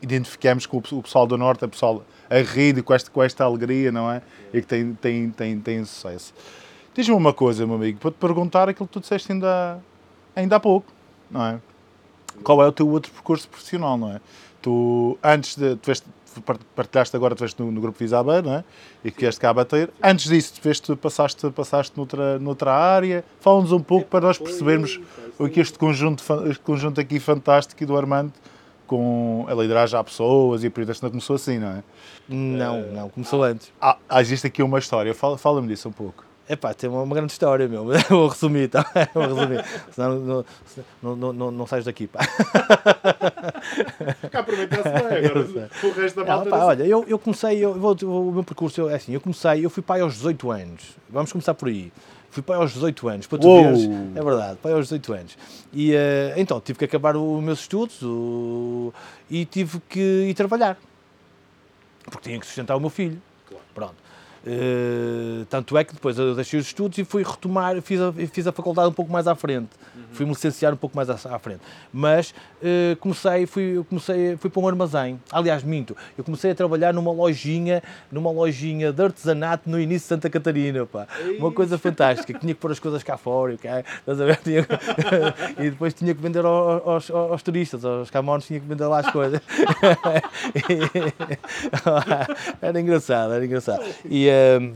identificamos 0.02 0.66
com 0.66 0.78
o 0.78 1.02
pessoal 1.02 1.26
do 1.26 1.36
Norte, 1.36 1.64
o 1.64 1.68
pessoal 1.68 2.04
a 2.28 2.38
rir 2.38 2.82
com 2.82 2.94
esta, 2.94 3.10
com 3.10 3.22
esta 3.22 3.44
alegria, 3.44 3.90
não 3.90 4.10
é? 4.10 4.22
E 4.52 4.60
que 4.60 4.66
tem, 4.66 4.94
tem, 4.94 5.30
tem, 5.30 5.60
tem 5.60 5.84
sucesso. 5.84 6.32
Diz-me 6.94 7.14
uma 7.14 7.32
coisa, 7.32 7.66
meu 7.66 7.76
amigo, 7.76 7.98
para 7.98 8.10
te 8.10 8.14
perguntar 8.14 8.68
aquilo 8.68 8.86
que 8.86 8.92
tu 8.92 9.00
disseste 9.00 9.32
ainda, 9.32 9.78
ainda 10.34 10.56
há 10.56 10.60
pouco, 10.60 10.86
não 11.30 11.44
é? 11.44 11.60
Qual 12.42 12.62
é 12.62 12.66
o 12.66 12.72
teu 12.72 12.88
outro 12.88 13.12
percurso 13.12 13.48
profissional, 13.48 13.98
não 13.98 14.12
é? 14.12 14.20
Tu, 14.62 15.18
antes 15.22 15.56
de. 15.56 15.76
Tu 15.76 15.86
veste, 15.86 16.06
partilhaste 16.74 17.16
agora, 17.16 17.34
tu 17.34 17.40
veste 17.40 17.60
no, 17.60 17.70
no 17.72 17.80
grupo 17.80 17.98
Visabé, 17.98 18.40
não 18.40 18.54
é? 18.54 18.64
E 19.04 19.10
que 19.10 19.20
vieste 19.20 19.40
cá 19.40 19.50
a 19.50 19.54
bater. 19.54 19.90
Antes 20.02 20.26
disso, 20.26 20.54
tu 20.54 20.62
veste, 20.62 20.94
passaste, 20.96 21.50
passaste 21.50 21.96
noutra, 21.96 22.38
noutra 22.38 22.72
área. 22.72 23.24
Fala-nos 23.40 23.72
um 23.72 23.80
pouco 23.80 24.06
para 24.06 24.26
nós 24.26 24.38
percebermos 24.38 25.00
o 25.38 25.48
que 25.48 25.60
este 25.60 25.78
conjunto, 25.78 26.22
este 26.48 26.62
conjunto 26.62 27.00
aqui 27.00 27.18
fantástico 27.18 27.84
do 27.84 27.96
Armando 27.96 28.32
com 28.90 29.46
a 29.48 29.54
liderança 29.54 30.00
a 30.00 30.02
pessoas 30.02 30.64
e 30.64 30.66
a 30.66 30.70
período 30.70 30.98
não 31.00 31.10
começou 31.10 31.36
assim, 31.36 31.60
não 31.60 31.68
é? 31.68 31.82
Não, 32.28 32.80
não, 32.88 33.08
começou 33.08 33.44
antes. 33.44 33.72
Ah, 33.80 33.96
ah, 34.08 34.20
existe 34.20 34.48
aqui 34.48 34.64
uma 34.64 34.80
história, 34.80 35.14
fala-me 35.14 35.38
fala 35.38 35.62
disso 35.62 35.88
um 35.88 35.92
pouco. 35.92 36.24
É 36.48 36.56
pá, 36.56 36.74
tem 36.74 36.90
uma, 36.90 37.02
uma, 37.02 37.14
grande 37.14 37.30
história, 37.30 37.68
meu. 37.68 37.86
Vou 38.10 38.26
resumir, 38.26 38.66
tá? 38.66 38.84
Vou 39.14 39.22
resumir. 39.22 39.64
Senão 39.92 40.18
não, 40.18 40.44
não, 41.00 41.16
não, 41.16 41.32
não, 41.32 41.50
não 41.52 41.66
sais 41.68 41.84
daqui, 41.84 42.08
pá. 42.08 42.18
Cá 44.28 44.40
aproveitar-se 44.40 44.82
bem, 44.82 45.26
agora 45.30 45.70
o 45.84 45.90
resto 45.92 46.16
da 46.16 46.24
malta. 46.24 46.48
Ah, 46.48 46.50
pá, 46.50 46.64
olha, 46.64 46.82
eu, 46.82 47.04
eu 47.06 47.18
comecei, 47.20 47.64
eu, 47.64 47.74
vou, 47.74 47.96
o 48.02 48.32
meu 48.32 48.42
percurso 48.42 48.88
é 48.88 48.96
assim, 48.96 49.12
eu 49.12 49.20
comecei, 49.20 49.64
eu 49.64 49.70
fui 49.70 49.84
pai 49.84 50.00
aos 50.00 50.14
18 50.14 50.50
anos. 50.50 50.96
Vamos 51.08 51.30
começar 51.30 51.54
por 51.54 51.68
aí. 51.68 51.92
Fui 52.30 52.42
pai 52.42 52.56
aos 52.56 52.72
18 52.72 53.08
anos, 53.08 53.26
para 53.26 53.38
tu 53.38 53.48
Uou. 53.48 53.64
veres. 53.64 53.84
É 54.14 54.22
verdade, 54.22 54.58
pai 54.62 54.72
aos 54.72 54.84
18 54.86 55.12
anos. 55.12 55.38
E 55.72 55.92
uh, 55.92 55.96
então 56.36 56.60
tive 56.60 56.78
que 56.78 56.84
acabar 56.84 57.16
os 57.16 57.42
meus 57.42 57.60
estudos 57.60 58.00
o, 58.02 58.92
e 59.28 59.44
tive 59.44 59.80
que 59.88 60.26
ir 60.28 60.34
trabalhar. 60.34 60.78
Porque 62.04 62.28
tinha 62.28 62.38
que 62.38 62.46
sustentar 62.46 62.76
o 62.76 62.80
meu 62.80 62.90
filho. 62.90 63.20
Claro. 63.48 63.64
Pronto. 63.74 63.94
Uh, 64.46 65.44
tanto 65.50 65.76
é 65.76 65.84
que 65.84 65.92
depois 65.92 66.18
eu 66.18 66.34
deixei 66.34 66.58
os 66.58 66.66
estudos 66.66 66.96
e 66.96 67.04
fui 67.04 67.22
retomar, 67.22 67.80
fiz 67.82 68.00
a, 68.00 68.10
fiz 68.12 68.46
a 68.46 68.52
faculdade 68.52 68.88
um 68.88 68.92
pouco 68.92 69.12
mais 69.12 69.26
à 69.28 69.34
frente. 69.34 69.68
Uhum. 69.94 70.02
Fui-me 70.12 70.32
licenciar 70.32 70.72
um 70.72 70.76
pouco 70.76 70.96
mais 70.96 71.10
à, 71.10 71.14
à 71.14 71.38
frente. 71.38 71.60
Mas 71.92 72.30
uh, 72.30 72.96
comecei, 72.96 73.46
fui, 73.46 73.84
comecei, 73.88 74.36
fui 74.38 74.48
para 74.48 74.62
um 74.62 74.68
armazém. 74.68 75.20
Aliás, 75.30 75.62
minto, 75.62 75.94
eu 76.16 76.24
comecei 76.24 76.52
a 76.52 76.54
trabalhar 76.54 76.94
numa 76.94 77.12
lojinha, 77.12 77.82
numa 78.10 78.30
lojinha 78.30 78.92
de 78.92 79.02
artesanato 79.02 79.68
no 79.68 79.78
início 79.78 80.06
de 80.06 80.08
Santa 80.08 80.30
Catarina, 80.30 80.86
pá. 80.86 81.06
Uma 81.38 81.52
coisa 81.52 81.76
fantástica, 81.76 82.38
tinha 82.38 82.54
que 82.54 82.60
pôr 82.60 82.72
as 82.72 82.78
coisas 82.78 83.02
cá 83.02 83.18
fora, 83.18 83.54
okay? 83.54 83.84
e 85.58 85.70
depois 85.70 85.92
tinha 85.92 86.14
que 86.14 86.22
vender 86.22 86.44
aos, 86.44 87.10
aos, 87.10 87.10
aos 87.10 87.42
turistas, 87.42 87.84
aos 87.84 88.10
camões, 88.10 88.46
tinha 88.46 88.58
que 88.58 88.66
vender 88.66 88.86
lá 88.86 89.00
as 89.00 89.10
coisas. 89.10 89.40
era 92.62 92.80
engraçado, 92.80 93.34
era 93.34 93.44
engraçado. 93.44 93.84
E, 94.04 94.29
uh, 94.30 94.74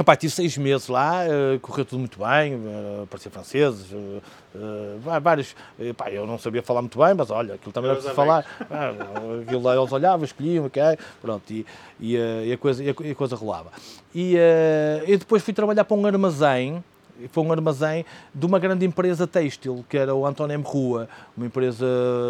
Epá, 0.00 0.16
tive 0.16 0.32
seis 0.32 0.56
meses 0.56 0.88
lá, 0.88 1.20
uh, 1.26 1.60
correu 1.60 1.84
tudo 1.84 1.98
muito 1.98 2.18
bem, 2.18 2.54
uh, 2.54 3.02
apareciam 3.02 3.30
franceses, 3.30 3.92
uh, 3.92 4.22
uh, 4.54 5.20
vários. 5.20 5.54
Epá, 5.78 6.10
eu 6.10 6.26
não 6.26 6.38
sabia 6.38 6.62
falar 6.62 6.80
muito 6.80 6.98
bem, 6.98 7.12
mas 7.12 7.30
olha, 7.30 7.56
aquilo 7.56 7.72
também 7.72 7.90
era 7.90 7.96
preciso 7.98 8.16
falar. 8.16 8.46
Uh, 8.62 9.42
aquilo 9.42 9.62
lá 9.62 9.76
eles 9.76 9.92
olhavam, 9.92 10.24
escolhiam, 10.24 10.64
ok, 10.64 10.82
pronto, 11.20 11.52
e, 11.52 11.66
e, 12.00 12.16
e, 12.16 12.52
a, 12.54 12.56
coisa, 12.56 12.82
e 12.82 12.88
a, 12.88 13.14
coisa 13.14 13.36
rolava. 13.36 13.70
E, 14.14 14.34
e 15.06 15.16
depois 15.18 15.42
fui 15.42 15.52
trabalhar 15.52 15.84
para 15.84 15.96
um 15.96 16.06
armazém 16.06 16.82
foi 17.30 17.44
um 17.44 17.52
armazém 17.52 18.04
de 18.34 18.46
uma 18.46 18.58
grande 18.58 18.84
empresa 18.84 19.26
têxtil, 19.26 19.84
que 19.88 19.96
era 19.96 20.14
o 20.14 20.26
António 20.26 20.54
M. 20.54 20.64
Rua, 20.64 21.08
uma 21.36 21.46
empresa 21.46 21.86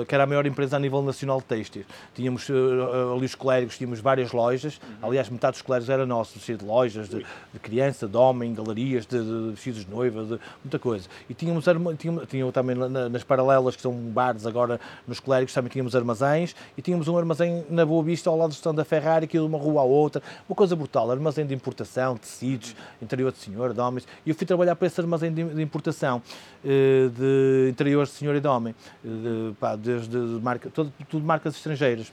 que 0.07 0.15
era 0.15 0.25
a 0.25 0.27
maior 0.27 0.47
empresa 0.47 0.77
a 0.77 0.79
nível 0.79 1.03
nacional 1.03 1.39
de 1.39 1.45
têxtil. 1.45 1.85
Tínhamos 2.15 2.49
uh, 2.49 3.15
ali 3.17 3.27
os 3.27 3.35
colégicos, 3.35 3.79
tínhamos 3.79 4.01
várias 4.01 4.33
lojas, 4.33 4.81
uhum. 4.83 5.09
aliás, 5.09 5.29
metade 5.29 5.53
dos 5.53 5.63
colégicos 5.63 5.91
era 5.91 6.07
nosso, 6.07 6.39
cheio 6.39 6.59
de 6.59 6.65
lojas, 6.65 7.09
de, 7.09 7.19
de, 7.53 7.59
criança, 7.61 8.07
de 8.07 8.17
homem, 8.17 8.55
galerias, 8.55 9.07
de, 9.07 9.19
de, 9.19 9.51
vestidos 9.51 9.85
de 9.85 9.91
noiva, 9.91 10.25
de 10.25 10.41
muita 10.65 10.79
coisa. 10.79 11.09
E 11.29 11.35
tínhamos, 11.35 11.65
tínhamos, 11.99 12.29
tínhamos 12.29 12.53
também 12.53 12.77
nas 12.77 13.23
paralelas, 13.23 13.77
que 13.77 13.83
são 13.83 13.93
bares 13.93 14.47
agora 14.47 14.81
nos 15.07 15.21
colégicos, 15.21 15.55
também 15.55 15.71
tínhamos 15.71 15.95
armazéns, 15.95 16.55
e 16.77 16.83
tínhamos 16.83 17.09
um 17.09 17.17
armazém 17.17 17.65
na 17.71 17.85
Boa 17.85 18.03
Vista, 18.03 18.31
ao 18.31 18.37
lado 18.37 18.51
do 18.51 18.55
stand 18.55 18.75
da 18.75 18.85
Ferrari, 18.85 19.27
que 19.27 19.37
ia 19.37 19.41
de 19.41 19.47
uma 19.47 19.59
rua 19.59 19.83
à 19.83 19.85
outra, 19.85 20.23
uma 20.49 20.55
coisa 20.55 20.75
brutal, 20.77 21.11
armazém 21.11 21.47
de 21.47 21.55
importação, 21.55 22.17
tecidos, 22.17 22.75
interior 23.01 23.33
de 23.33 23.39
senhor, 23.39 23.73
de 23.73 23.81
homens, 23.81 24.07
e 24.25 24.31
eu 24.31 24.35
fui 24.35 24.47
trabalhar 24.47 24.77
para 24.83 24.89
esse 24.89 25.01
armazém 25.01 25.33
de, 25.33 25.45
de 25.45 25.63
importação 25.63 26.21
eh, 26.65 27.09
de 27.17 27.69
interiores 27.71 28.11
de 28.11 28.17
senhor 28.17 28.35
e 28.35 28.41
de 28.41 28.49
homem, 28.49 28.75
de, 29.05 29.55
pá, 29.61 29.77
desde 29.77 30.17
marca, 30.17 30.69
tudo, 30.71 30.93
tudo 31.09 31.25
marcas 31.25 31.55
estrangeiras. 31.55 32.13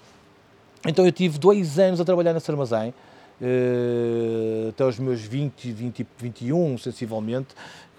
Então 0.86 1.04
eu 1.04 1.12
tive 1.12 1.40
dois 1.40 1.80
anos 1.80 2.00
a 2.00 2.06
trabalhar 2.06 2.32
nesse 2.32 2.50
armazém, 2.52 2.94
uh, 3.42 4.70
até 4.70 4.86
os 4.86 5.00
meus 5.00 5.22
20, 5.22 5.72
20, 5.72 6.08
21, 6.18 6.78
sensivelmente. 6.78 7.48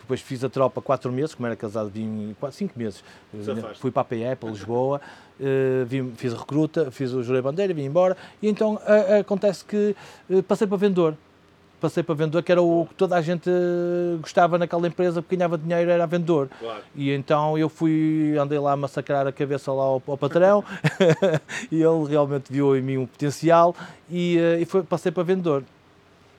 Depois 0.00 0.21
fiz 0.21 0.45
a 0.45 0.49
tropa 0.49 0.81
quatro 0.81 1.12
meses, 1.12 1.35
como 1.35 1.47
era 1.47 1.57
casado, 1.57 1.91
vim 1.91 2.35
cinco 2.53 2.79
meses. 2.79 3.03
Fui 3.81 3.91
para 3.91 4.03
a 4.03 4.05
PE, 4.05 4.37
para 4.39 4.50
Lisboa, 4.50 5.00
vim, 5.87 6.12
fiz 6.17 6.33
a 6.33 6.39
recruta, 6.39 6.91
fiz 6.91 7.12
o 7.12 7.23
Jurei 7.23 7.43
Bandeira, 7.43 7.75
vim 7.75 7.85
embora. 7.85 8.17
E 8.43 8.49
então 8.49 8.81
acontece 9.21 9.65
que 9.65 9.95
passei 10.49 10.67
para 10.67 10.77
vendedor 10.77 11.17
passei 11.80 12.02
para 12.02 12.14
vendedor, 12.14 12.42
que 12.42 12.52
era 12.52 12.62
o 12.62 12.87
que 12.87 12.94
toda 12.94 13.16
a 13.16 13.22
gente 13.22 13.50
gostava 14.20 14.58
naquela 14.58 14.87
empresa, 14.87 15.22
porque 15.22 15.37
ganhava 15.37 15.56
dinheiro, 15.56 15.90
era 15.90 16.06
vendedor. 16.06 16.49
Claro. 16.58 16.82
E 16.94 17.10
então 17.10 17.56
eu 17.56 17.68
fui, 17.68 18.37
andei 18.38 18.58
lá 18.58 18.72
a 18.72 18.76
massacrar 18.76 19.26
a 19.26 19.32
cabeça 19.32 19.72
lá 19.72 19.82
ao, 19.82 20.02
ao 20.06 20.18
patrão, 20.18 20.64
e 21.72 21.82
ele 21.82 22.08
realmente 22.08 22.52
viu 22.52 22.76
em 22.76 22.82
mim 22.82 22.96
um 22.99 23.06
potencial, 23.06 23.75
e, 24.08 24.38
eh, 24.38 24.60
e 24.60 24.64
foi, 24.64 24.82
passei 24.82 25.10
para 25.10 25.22
vendedor. 25.22 25.64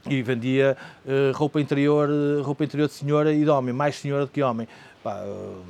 E 0.10 0.24
vendia 0.24 0.76
uh, 1.06 1.38
roupa 1.38 1.62
interior, 1.62 2.10
roupa 2.44 2.64
interior 2.64 2.88
de 2.88 2.94
senhora 2.94 3.32
e 3.32 3.44
de 3.44 3.50
homem, 3.50 3.72
mais 3.72 3.96
senhora 3.96 4.26
do 4.26 4.32
que 4.32 4.42
homem. 4.42 4.68
Pá, 5.04 5.22
uh, 5.24 5.64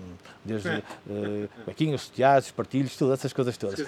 desde 0.43 0.69
uh, 0.69 1.49
bequinhos, 1.65 2.01
sutiãs, 2.01 2.51
partilhos, 2.51 2.95
tudo, 2.95 3.13
essas 3.13 3.31
coisas 3.31 3.55
todas. 3.57 3.79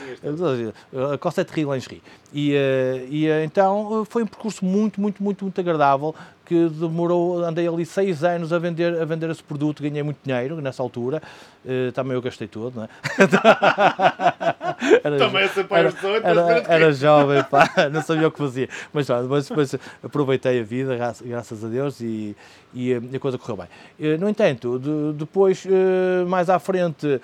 A 1.14 1.18
Cossette 1.18 1.54
Rio 1.54 1.74
Lingerie. 1.74 2.02
E, 2.34 2.54
uh, 2.54 3.08
e 3.10 3.30
uh, 3.30 3.44
então 3.44 4.06
foi 4.06 4.24
um 4.24 4.28
percurso 4.28 4.64
muito, 4.64 5.02
muito, 5.02 5.22
muito, 5.24 5.44
muito 5.44 5.60
agradável 5.60 6.16
que 6.46 6.68
demorou, 6.70 7.44
andei 7.44 7.68
ali 7.68 7.86
seis 7.86 8.24
anos 8.24 8.52
a 8.52 8.60
vender, 8.60 9.02
a 9.02 9.06
vender 9.06 9.30
esse 9.30 9.42
produto, 9.42 9.82
ganhei 9.82 10.04
muito 10.04 10.18
dinheiro 10.24 10.60
nessa 10.60 10.84
altura, 10.84 11.22
uh, 11.64 11.92
também 11.94 12.14
eu 12.14 12.22
gastei 12.22 12.48
todo, 12.48 12.76
não 12.76 12.84
é? 12.84 12.90
era, 15.04 15.18
também 15.18 15.50
era, 15.72 15.94
era, 16.24 16.64
era 16.68 16.94
jovem, 16.94 17.44
pá, 17.44 17.70
não 17.92 18.02
sabia 18.02 18.28
o 18.28 18.32
que 18.32 18.40
fazia, 18.40 18.68
mas, 18.92 19.08
mas, 19.10 19.50
mas 19.50 19.76
aproveitei 20.04 20.60
a 20.60 20.64
vida, 20.64 20.98
graças 21.24 21.64
a 21.64 21.68
Deus, 21.68 22.02
e, 22.02 22.36
e 22.74 22.94
a 22.94 23.20
coisa 23.20 23.38
correu 23.38 23.58
bem. 23.58 23.68
Uh, 24.00 24.20
no 24.20 24.28
entanto, 24.28 24.78
de, 24.80 25.14
depois, 25.18 25.64
uh, 25.66 26.28
mais 26.28 26.43
à 26.50 26.60
frente, 26.60 27.22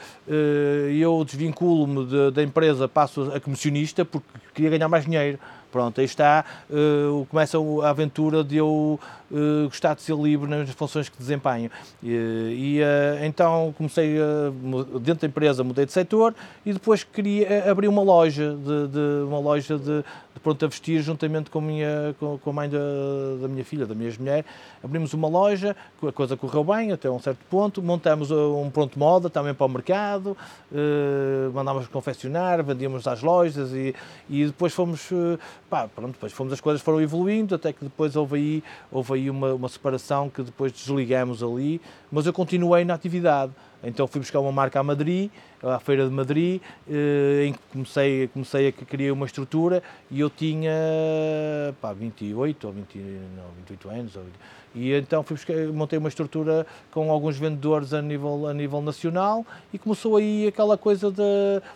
eu 0.99 1.23
desvinculo-me 1.25 2.31
da 2.31 2.43
empresa, 2.43 2.87
passo 2.87 3.31
a 3.33 3.39
comissionista, 3.39 4.03
porque 4.05 4.27
queria 4.53 4.71
ganhar 4.71 4.87
mais 4.87 5.05
dinheiro. 5.05 5.39
Pronto, 5.71 5.99
aí 5.99 6.05
está, 6.05 6.43
uh, 6.69 7.25
começa 7.27 7.57
a 7.83 7.89
aventura 7.89 8.43
de 8.43 8.57
eu 8.57 8.99
uh, 9.29 9.65
gostar 9.65 9.93
de 9.93 10.01
ser 10.01 10.15
livre 10.15 10.49
nas 10.49 10.67
funções 10.71 11.09
que 11.09 11.17
desempenho. 11.17 11.69
e 12.01 12.79
uh, 12.81 13.23
então 13.23 13.73
comecei, 13.77 14.15
dentro 15.01 15.21
da 15.21 15.27
empresa, 15.27 15.63
mudei 15.63 15.85
de 15.85 15.91
setor 15.91 16.33
e 16.65 16.73
depois 16.73 17.03
queria 17.03 17.69
abrir 17.69 17.87
uma 17.87 18.01
loja, 18.01 18.55
de, 18.55 18.87
de 18.87 19.23
uma 19.27 19.39
loja 19.39 19.77
de, 19.77 19.85
de 19.85 20.03
pronto 20.41 20.65
a 20.65 20.67
vestir, 20.67 21.01
juntamente 21.01 21.49
com 21.49 21.59
a, 21.59 21.61
minha, 21.61 22.15
com, 22.19 22.49
a 22.49 22.53
mãe 22.53 22.69
da, 22.69 22.79
da, 23.41 23.47
minha 23.47 23.63
filha, 23.63 23.85
da 23.85 23.93
minha 23.93 24.11
mulher. 24.19 24.45
Abrimos 24.83 25.13
uma 25.13 25.27
loja, 25.27 25.75
a 26.05 26.11
coisa 26.11 26.35
correu 26.35 26.63
bem 26.63 26.91
até 26.91 27.09
um 27.09 27.19
certo 27.19 27.39
ponto, 27.49 27.81
montamos 27.81 28.31
um 28.31 28.69
pronto 28.69 28.97
moda 28.97 29.29
também 29.29 29.53
para 29.53 29.65
o 29.65 29.69
mercado, 29.69 30.37
mandámos 31.53 31.87
confeccionar, 31.87 32.63
vendíamos 32.63 33.07
às 33.07 33.21
lojas 33.21 33.71
e, 33.71 33.93
e 34.29 34.45
depois 34.45 34.73
fomos 34.73 35.09
pá, 35.69 35.87
pronto, 35.87 36.13
depois 36.13 36.33
fomos, 36.33 36.53
as 36.53 36.61
coisas 36.61 36.81
foram 36.81 37.01
evoluindo, 37.01 37.55
até 37.55 37.71
que 37.71 37.83
depois 37.83 38.15
houve 38.15 38.35
aí, 38.37 38.63
houve 38.91 39.13
aí 39.13 39.29
uma, 39.29 39.53
uma 39.53 39.69
separação 39.69 40.29
que 40.29 40.41
depois 40.41 40.71
desligamos 40.71 41.43
ali, 41.43 41.79
mas 42.11 42.25
eu 42.25 42.33
continuei 42.33 42.83
na 42.83 42.93
atividade. 42.93 43.51
Então 43.83 44.07
fui 44.07 44.19
buscar 44.19 44.39
uma 44.39 44.51
marca 44.51 44.79
a 44.79 44.83
Madrid, 44.83 45.31
à 45.63 45.79
Feira 45.79 46.05
de 46.05 46.11
Madrid, 46.11 46.61
eh, 46.89 47.45
em 47.47 47.53
que 47.53 47.59
comecei, 47.71 48.27
comecei 48.27 48.67
a 48.67 48.71
criar 48.71 49.13
uma 49.13 49.25
estrutura 49.25 49.83
e 50.09 50.19
eu 50.19 50.29
tinha 50.29 50.71
pá, 51.81 51.93
28 51.93 52.67
ou 52.67 52.73
20, 52.73 52.97
não, 52.97 53.43
28 53.57 53.89
anos. 53.89 54.15
Ou, 54.15 54.23
e 54.75 54.93
então 54.93 55.23
fui 55.23 55.35
buscar, 55.35 55.55
montei 55.73 55.97
uma 55.97 56.09
estrutura 56.09 56.65
com 56.91 57.11
alguns 57.11 57.37
vendedores 57.37 57.93
a 57.93 58.01
nível, 58.01 58.47
a 58.47 58.53
nível 58.53 58.81
nacional 58.81 59.45
e 59.73 59.79
começou 59.79 60.15
aí 60.15 60.47
aquela 60.47 60.77
coisa 60.77 61.09
de 61.09 61.23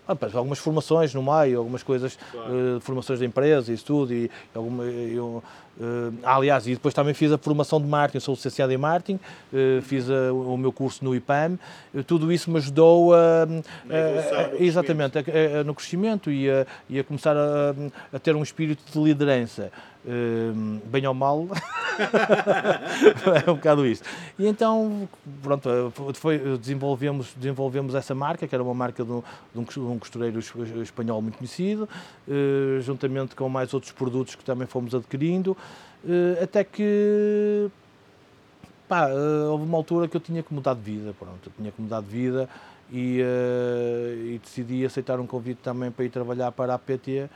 ah, 0.07 0.15
algumas 0.33 0.59
formações 0.59 1.13
no 1.13 1.23
meio, 1.23 1.57
algumas 1.57 1.81
coisas, 1.81 2.17
claro. 2.31 2.77
uh, 2.77 2.79
formações 2.81 3.19
de 3.19 3.25
empresa 3.25 3.71
e 3.71 3.75
isso 3.75 3.85
tudo. 3.85 4.13
E, 4.13 4.29
alguma, 4.53 4.83
eu, 4.83 5.43
Uh, 5.75 6.13
aliás, 6.23 6.67
e 6.67 6.73
depois 6.73 6.93
também 6.93 7.15
fiz 7.15 7.31
a 7.31 7.37
formação 7.37 7.81
de 7.81 7.87
marketing, 7.87 8.23
sou 8.23 8.35
licenciado 8.35 8.71
em 8.71 8.77
marketing, 8.77 9.19
uh, 9.51 9.81
fiz 9.81 10.07
a, 10.07 10.31
o 10.31 10.55
meu 10.55 10.71
curso 10.71 11.03
no 11.03 11.15
IPAM, 11.15 11.57
uh, 11.95 12.03
tudo 12.03 12.31
isso 12.31 12.51
me 12.51 12.57
ajudou 12.57 13.15
a, 13.15 13.47
a, 13.89 14.55
a 14.55 14.63
exatamente 14.63 15.17
no 15.65 15.73
crescimento 15.73 16.31
e 16.31 16.49
a, 16.49 16.65
e 16.89 16.99
a 16.99 17.03
começar 17.03 17.35
a, 17.35 18.19
ter 18.19 18.35
um 18.35 18.43
espírito 18.43 18.83
de 18.91 18.99
liderança. 18.99 19.71
Uh, 20.05 20.81
bem 20.87 21.07
ou 21.07 21.13
mal, 21.13 21.47
é 23.45 23.49
um 23.49 23.55
bocado 23.55 23.85
isto. 23.85 24.05
E 24.37 24.45
então, 24.45 25.07
pronto, 25.41 25.69
foi, 26.15 26.57
desenvolvemos, 26.57 27.33
desenvolvemos 27.33 27.95
essa 27.95 28.13
marca, 28.13 28.45
que 28.45 28.53
era 28.53 28.61
uma 28.61 28.73
marca 28.73 29.05
de 29.05 29.11
um, 29.11 29.23
de 29.55 29.79
um 29.79 29.97
costureiro 29.97 30.39
espanhol 30.81 31.21
muito 31.21 31.37
conhecido, 31.37 31.87
uh, 32.27 32.81
juntamente 32.81 33.33
com 33.33 33.47
mais 33.47 33.73
outros 33.73 33.93
produtos 33.93 34.35
que 34.35 34.43
também 34.43 34.67
fomos 34.67 34.93
adquirindo, 34.93 35.55
uh, 36.03 36.43
até 36.43 36.65
que 36.65 37.69
pá, 38.89 39.07
houve 39.07 39.63
uma 39.63 39.77
altura 39.77 40.09
que 40.09 40.17
eu 40.17 40.21
tinha 40.21 40.43
que 40.43 40.53
mudar 40.53 40.73
de 40.73 40.81
vida, 40.81 41.15
pronto, 41.17 41.39
eu 41.45 41.51
tinha 41.57 41.71
que 41.71 41.81
mudar 41.81 42.01
de 42.01 42.07
vida 42.07 42.49
e, 42.93 43.21
e 44.35 44.39
decidi 44.43 44.85
aceitar 44.85 45.19
um 45.19 45.25
convite 45.25 45.57
também 45.63 45.89
para 45.89 46.05
ir 46.05 46.09
trabalhar 46.09 46.51
para 46.51 46.75
a 46.75 46.79
PT 46.79 47.27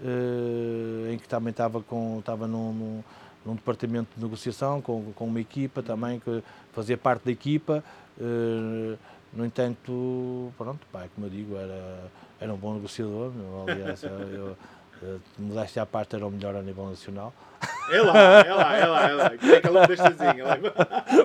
uh, 0.00 1.12
em 1.12 1.18
que 1.18 1.28
também 1.28 1.50
estava, 1.50 1.80
com, 1.80 2.18
estava 2.18 2.46
num, 2.46 2.72
num, 2.72 3.04
num, 3.46 3.54
departamento 3.54 4.10
de 4.16 4.22
negociação 4.22 4.80
com, 4.80 5.12
com 5.12 5.26
uma 5.26 5.40
equipa 5.40 5.82
também 5.82 6.18
que 6.18 6.42
fazia 6.72 6.96
parte 6.96 7.24
da 7.24 7.30
equipa. 7.30 7.84
Uh, 8.18 8.98
no 9.32 9.44
entanto, 9.44 10.52
pronto, 10.56 10.86
pá, 10.92 11.06
como 11.14 11.26
eu 11.26 11.30
digo, 11.30 11.56
era, 11.56 12.10
era 12.40 12.54
um 12.54 12.56
bom 12.56 12.74
negociador. 12.74 13.32
Aliás, 13.68 14.02
eu, 14.04 14.56
eu, 15.02 15.20
modéstia 15.38 15.82
à 15.82 15.86
parte, 15.86 16.14
era 16.14 16.26
o 16.26 16.30
melhor 16.30 16.54
a 16.54 16.62
nível 16.62 16.88
nacional. 16.88 17.32
É 17.90 18.00
lá, 18.00 18.18
é 18.40 18.54
lá, 18.54 18.76
é 18.76 18.86
lá, 18.86 19.10
é 19.10 19.14
lá. 19.14 19.30
Que 19.30 19.52
é 19.52 19.60
que 19.60 19.66
ela 19.66 19.86
deixa 19.86 20.08
assim? 20.08 20.24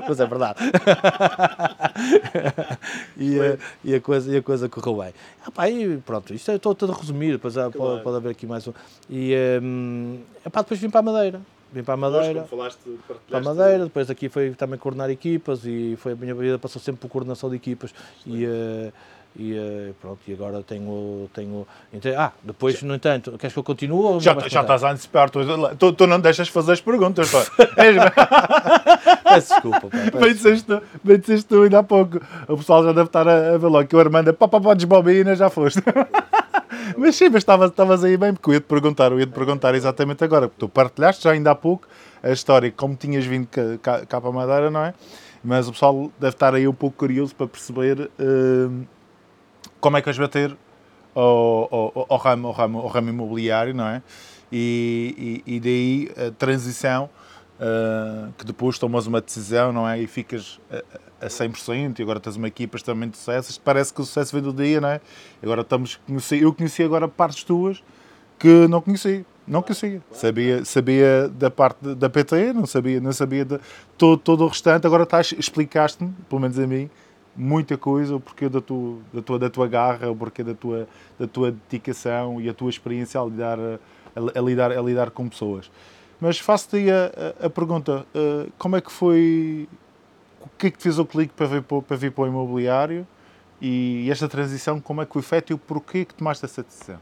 Mas 0.08 0.20
é 0.20 0.26
verdade. 0.26 0.60
e, 3.18 3.40
a, 3.40 3.58
e, 3.84 3.96
a 3.96 4.02
coisa, 4.02 4.34
e 4.34 4.38
a 4.38 4.42
coisa 4.42 4.68
correu 4.68 4.98
bem. 5.02 5.14
Ah, 5.46 5.52
pá, 5.52 5.70
e 5.70 5.98
pronto, 5.98 6.34
isto 6.34 6.52
é, 6.52 6.56
estou 6.56 6.76
todo 6.76 6.92
a 6.92 6.96
resumir, 6.96 7.34
depois 7.34 7.54
claro. 7.54 7.72
pode, 7.72 8.04
pode 8.04 8.18
haver 8.18 8.32
aqui 8.32 8.46
mais 8.46 8.68
um. 8.68 8.74
E 9.10 9.34
um, 9.62 10.20
epá, 10.46 10.62
depois 10.62 10.80
vim 10.80 10.90
para 10.90 11.00
a 11.00 11.04
Madeira. 11.04 11.42
Vim 11.72 11.84
para 11.84 11.94
a 11.94 11.98
Madeira. 11.98 12.44
falaste, 12.46 12.80
para 13.30 13.38
a 13.38 13.42
Madeira, 13.42 13.84
depois 13.86 14.10
aqui 14.10 14.28
foi 14.28 14.52
também 14.52 14.80
coordenar 14.80 15.10
equipas 15.10 15.66
e 15.66 15.96
foi 15.98 16.14
a 16.14 16.16
minha 16.16 16.34
vida 16.34 16.58
passou 16.58 16.82
sempre 16.82 17.02
por 17.02 17.10
coordenação 17.10 17.50
de 17.50 17.56
equipas. 17.56 17.94
E, 18.26 18.46
uh, 18.46 18.92
e 19.40 19.56
eh, 19.56 19.94
pronto, 20.02 20.20
e 20.28 20.34
agora 20.34 20.62
tenho. 20.62 21.30
tenho 21.34 21.66
ah, 22.18 22.34
depois, 22.44 22.84
no 22.84 22.94
entanto, 22.94 23.38
queres 23.38 23.54
que 23.54 23.60
eu 23.60 23.64
continue? 23.64 24.20
Já, 24.20 24.38
já 24.50 24.60
estás 24.62 24.84
a 24.84 24.92
antecipar, 24.92 25.30
tu, 25.30 25.40
tu, 25.78 25.94
tu, 25.94 26.06
não 26.06 26.20
deixas 26.20 26.50
fazer 26.50 26.74
as 26.74 26.82
perguntas. 26.82 27.32
peço 29.24 29.54
desculpa. 29.54 29.88
Pá, 29.88 30.20
bem, 30.20 30.34
disseste, 30.34 30.68
tu, 30.68 30.82
bem 31.02 31.18
disseste 31.18 31.48
tu 31.48 31.64
ainda 31.64 31.80
há 31.80 31.84
pouco. 31.84 32.20
O 32.50 32.58
pessoal 32.58 32.84
já 32.84 32.92
deve 32.92 33.08
estar 33.08 33.26
a, 33.26 33.54
a 33.56 33.58
ver 33.58 33.68
logo 33.68 33.88
que 33.88 33.96
o 33.96 34.00
Armando, 34.00 34.34
pá, 34.34 34.46
pá, 34.46 34.60
pá, 34.60 34.74
desbobina, 34.74 35.34
já 35.38 35.50
foste. 35.50 35.82
mas 36.98 37.16
sim, 37.16 37.30
mas 37.30 37.46
estavas, 37.48 38.04
aí 38.04 38.18
bem, 38.18 38.34
porque 38.34 38.50
eu 38.50 38.54
ia-te 38.56 38.68
perguntar, 38.68 39.14
eu 39.14 39.22
ia-te 39.22 39.32
perguntar 39.32 39.74
exatamente 39.74 40.22
agora, 40.22 40.50
porque 40.50 40.60
tu 40.60 40.68
partilhaste 40.68 41.24
já 41.24 41.32
ainda 41.32 41.52
há 41.52 41.56
pouco 41.56 41.88
a 42.22 42.32
história, 42.32 42.70
como 42.76 42.94
tinhas 42.94 43.24
vindo 43.26 43.48
cá, 43.48 44.06
cá 44.06 44.20
para 44.20 44.30
a 44.30 44.34
Madeira, 44.34 44.70
não 44.70 44.84
é? 44.84 44.94
Mas 45.42 45.70
o 45.70 45.72
pessoal 45.72 46.12
deve 46.20 46.36
estar 46.36 46.54
aí 46.54 46.68
um 46.68 46.74
pouco 46.74 46.98
curioso 46.98 47.34
para 47.34 47.48
perceber. 47.48 48.12
Uh, 48.20 48.86
como 49.80 49.98
é 49.98 50.02
que 50.02 50.06
vais 50.06 50.18
bater 50.18 50.56
ao, 51.16 51.68
ao, 51.72 52.06
ao, 52.10 52.18
ramo, 52.18 52.48
ao, 52.48 52.54
ramo, 52.54 52.80
ao 52.80 52.88
ramo 52.88 53.10
imobiliário, 53.10 53.74
não 53.74 53.88
é? 53.88 54.02
E, 54.52 55.44
e, 55.46 55.56
e 55.56 55.60
daí 55.60 56.28
a 56.28 56.32
transição 56.32 57.10
uh, 57.60 58.32
que 58.38 58.46
depois 58.46 58.80
tomas 58.80 59.06
uma 59.06 59.22
decisão, 59.22 59.72
não 59.72 59.88
é? 59.88 60.00
E 60.00 60.08
ficas 60.08 60.60
a, 60.72 61.26
a 61.26 61.28
100% 61.28 62.00
e 62.00 62.02
agora 62.02 62.20
tens 62.20 62.36
uma 62.36 62.48
equipa 62.48 62.78
extremamente 62.78 63.12
de 63.12 63.18
sucesso. 63.18 63.60
Parece 63.64 63.94
que 63.94 64.02
o 64.02 64.06
sucesso 64.06 64.34
vem 64.34 64.42
do 64.42 64.54
dia, 64.54 64.82
não 64.82 64.90
é? 64.90 65.02
Agora 65.44 65.62
estamos, 65.62 66.00
eu 66.32 66.54
conheci 66.54 66.84
agora 66.84 67.08
partes 67.08 67.44
tuas 67.44 67.84
que 68.38 68.68
não 68.68 68.82
conheci. 68.82 69.26
Não 69.46 69.64
conhecia. 69.64 70.00
Sabia, 70.12 70.64
sabia 70.64 71.28
da 71.28 71.50
parte 71.50 71.96
da 71.96 72.08
PT, 72.08 72.54
não 72.54 72.68
sabia, 72.68 73.02
não 73.02 73.12
sabia 73.12 73.44
de 73.44 73.60
todo, 73.98 74.20
todo 74.20 74.44
o 74.44 74.48
restante. 74.48 74.86
Agora 74.86 75.04
estás, 75.04 75.34
explicaste-me, 75.38 76.14
pelo 76.30 76.40
menos 76.40 76.60
a 76.60 76.68
mim, 76.68 76.88
muita 77.36 77.78
coisa, 77.78 78.16
o 78.16 78.20
porquê 78.20 78.50
da 78.50 78.62
tua, 78.62 78.98
da 79.14 79.22
tua, 79.22 79.40
da 79.40 79.50
tua 79.50 79.68
garra, 79.68 80.10
o 80.10 80.16
porquê 80.16 80.44
da 80.44 80.54
tua, 80.54 80.88
da 81.18 81.28
tua 81.28 81.52
dedicação 81.52 82.42
e 82.42 82.50
a 82.50 82.54
tua 82.54 82.70
experiência 82.70 83.20
a 83.20 83.26
lidar, 83.26 83.60
a, 83.60 83.80
a 84.40 84.42
lidar, 84.42 84.72
a 84.72 84.82
lidar 84.82 85.12
com 85.12 85.28
pessoas. 85.30 85.72
Mas 86.20 86.38
faço-te 86.38 86.90
a, 86.92 87.44
a, 87.44 87.46
a, 87.48 87.50
pergunta: 87.50 88.06
uh, 88.14 88.52
como 88.58 88.76
é 88.76 88.82
que 88.82 88.92
foi. 88.92 89.68
O 90.42 90.50
que 90.58 90.68
é 90.68 90.72
que 90.72 90.78
te 90.78 90.84
fez 90.84 91.00
o 91.00 91.06
clique 91.06 91.34
para 91.34 91.48
vir 91.48 91.62
para, 91.62 91.82
para, 91.82 91.98
vir 91.98 92.12
para 92.12 92.24
o 92.24 92.28
imobiliário? 92.28 93.08
E 93.62 94.10
esta 94.10 94.28
transição, 94.28 94.80
como 94.80 95.02
é 95.02 95.06
que 95.06 95.12
foi 95.12 95.22
feita 95.22 95.52
e 95.52 95.56
o 95.56 95.58
porquê 95.58 96.06
que 96.06 96.14
tomaste 96.14 96.46
essa 96.46 96.64
decisão? 96.64 97.00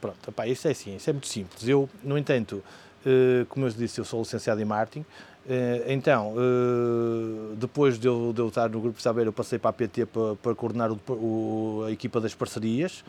Pronto, 0.00 0.28
opá, 0.28 0.46
isso 0.46 0.66
é 0.66 0.70
assim, 0.70 0.96
isso 0.96 1.08
é 1.08 1.12
muito 1.12 1.28
simples. 1.28 1.68
Eu, 1.68 1.88
no 2.02 2.16
entanto, 2.16 2.62
uh, 3.04 3.46
como 3.46 3.66
eu 3.66 3.70
disse, 3.70 4.00
eu 4.00 4.04
sou 4.04 4.20
licenciado 4.20 4.60
em 4.60 4.64
marketing, 4.64 5.04
então, 5.86 6.34
uh, 6.34 7.56
depois 7.56 7.98
de 7.98 8.06
eu, 8.06 8.32
de 8.34 8.40
eu, 8.40 8.48
estar 8.48 8.68
no 8.68 8.80
Grupo 8.80 9.00
Saber, 9.00 9.26
eu 9.26 9.32
passei 9.32 9.58
para 9.58 9.70
a 9.70 9.72
PT 9.72 10.04
para, 10.04 10.36
para 10.36 10.54
coordenar 10.54 10.92
o, 10.92 11.00
o, 11.08 11.84
a 11.86 11.90
equipa 11.90 12.20
das 12.20 12.34
parcerias, 12.34 13.02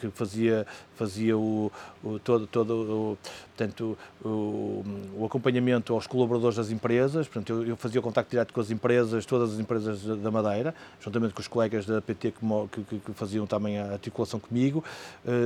que 0.00 0.08
fazia, 0.08 0.66
fazia 0.94 1.36
o, 1.36 1.70
o 2.02 2.18
todo, 2.18 2.46
todo 2.46 2.70
o, 2.70 3.18
portanto, 3.54 3.98
o, 4.24 5.24
acompanhamento 5.26 5.92
aos 5.92 6.06
colaboradores 6.06 6.56
das 6.56 6.70
empresas, 6.70 7.28
portanto, 7.28 7.52
eu, 7.52 7.66
eu, 7.68 7.76
fazia 7.76 8.00
o 8.00 8.02
contacto 8.02 8.30
direto 8.30 8.54
com 8.54 8.60
as 8.60 8.70
empresas, 8.70 9.26
todas 9.26 9.52
as 9.52 9.60
empresas 9.60 10.02
da 10.02 10.30
Madeira, 10.30 10.74
juntamente 10.98 11.34
com 11.34 11.40
os 11.40 11.48
colegas 11.48 11.84
da 11.84 12.00
PT 12.00 12.32
que, 12.32 12.84
que, 12.84 12.98
que 13.00 13.12
faziam 13.12 13.46
também 13.46 13.78
a 13.78 13.92
articulação 13.92 14.40
comigo. 14.40 14.82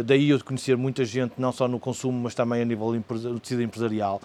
Daí 0.05 0.31
eu 0.31 0.43
conhecer 0.45 0.77
muita 0.77 1.05
gente, 1.05 1.35
não 1.39 1.51
só 1.51 1.67
no 1.67 1.81
consumo, 1.81 2.21
mas 2.21 2.35
também 2.35 2.63
a 2.63 2.65
nível 2.65 3.03
tecido 3.41 3.63
empresarial 3.63 4.21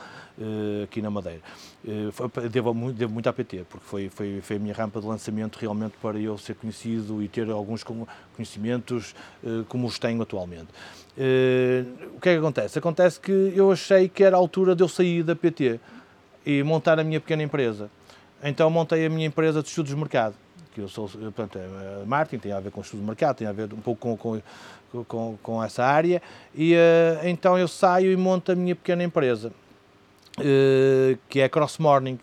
aqui 0.83 1.01
na 1.01 1.09
Madeira. 1.09 1.41
Uh, 1.83 2.49
devo, 2.49 2.73
muito, 2.73 2.97
devo 2.97 3.13
muito 3.13 3.27
à 3.27 3.33
PT, 3.33 3.65
porque 3.69 3.85
foi, 3.85 4.09
foi, 4.09 4.41
foi 4.41 4.55
a 4.55 4.59
minha 4.59 4.73
rampa 4.73 4.99
de 4.99 5.07
lançamento 5.07 5.57
realmente 5.57 5.95
para 6.01 6.19
eu 6.19 6.37
ser 6.37 6.55
conhecido 6.55 7.21
e 7.21 7.27
ter 7.27 7.49
alguns 7.49 7.83
conhecimentos 8.35 9.15
como 9.69 9.87
os 9.87 9.99
tenho 9.99 10.21
atualmente. 10.21 10.67
O 12.15 12.19
que 12.19 12.29
é 12.29 12.33
que 12.33 12.39
acontece? 12.39 12.79
Acontece 12.79 13.19
que 13.19 13.53
eu 13.55 13.71
achei 13.71 14.09
que 14.09 14.23
era 14.23 14.35
a 14.35 14.39
altura 14.39 14.75
de 14.75 14.83
eu 14.83 14.87
sair 14.87 15.23
da 15.23 15.35
PT 15.35 15.79
e 16.45 16.61
montar 16.63 16.99
a 16.99 17.03
minha 17.03 17.19
pequena 17.19 17.43
empresa. 17.43 17.89
Então 18.43 18.69
montei 18.69 19.05
a 19.05 19.09
minha 19.09 19.25
empresa 19.25 19.61
de 19.61 19.69
estudos 19.69 19.91
de 19.91 19.97
mercado, 19.97 20.35
que 20.73 20.81
eu 20.81 20.87
sou, 20.87 21.07
portanto, 21.07 21.57
é 21.57 22.05
marketing, 22.05 22.41
tem 22.41 22.51
a 22.51 22.59
ver 22.59 22.69
com 22.69 22.81
estudos 22.81 23.01
de 23.01 23.07
mercado, 23.07 23.37
tem 23.37 23.47
a 23.47 23.51
ver 23.51 23.73
um 23.73 23.81
pouco 23.81 24.17
com, 24.17 24.41
com, 24.91 25.03
com, 25.05 25.37
com 25.41 25.63
essa 25.63 25.83
área, 25.83 26.21
e 26.53 26.75
uh, 26.75 27.27
então 27.27 27.57
eu 27.57 27.67
saio 27.67 28.11
e 28.11 28.15
monto 28.15 28.51
a 28.51 28.55
minha 28.55 28.75
pequena 28.75 29.03
empresa, 29.03 29.51
uh, 30.39 31.17
que 31.29 31.39
é 31.39 31.49
Cross 31.49 31.77
Morning, 31.79 32.19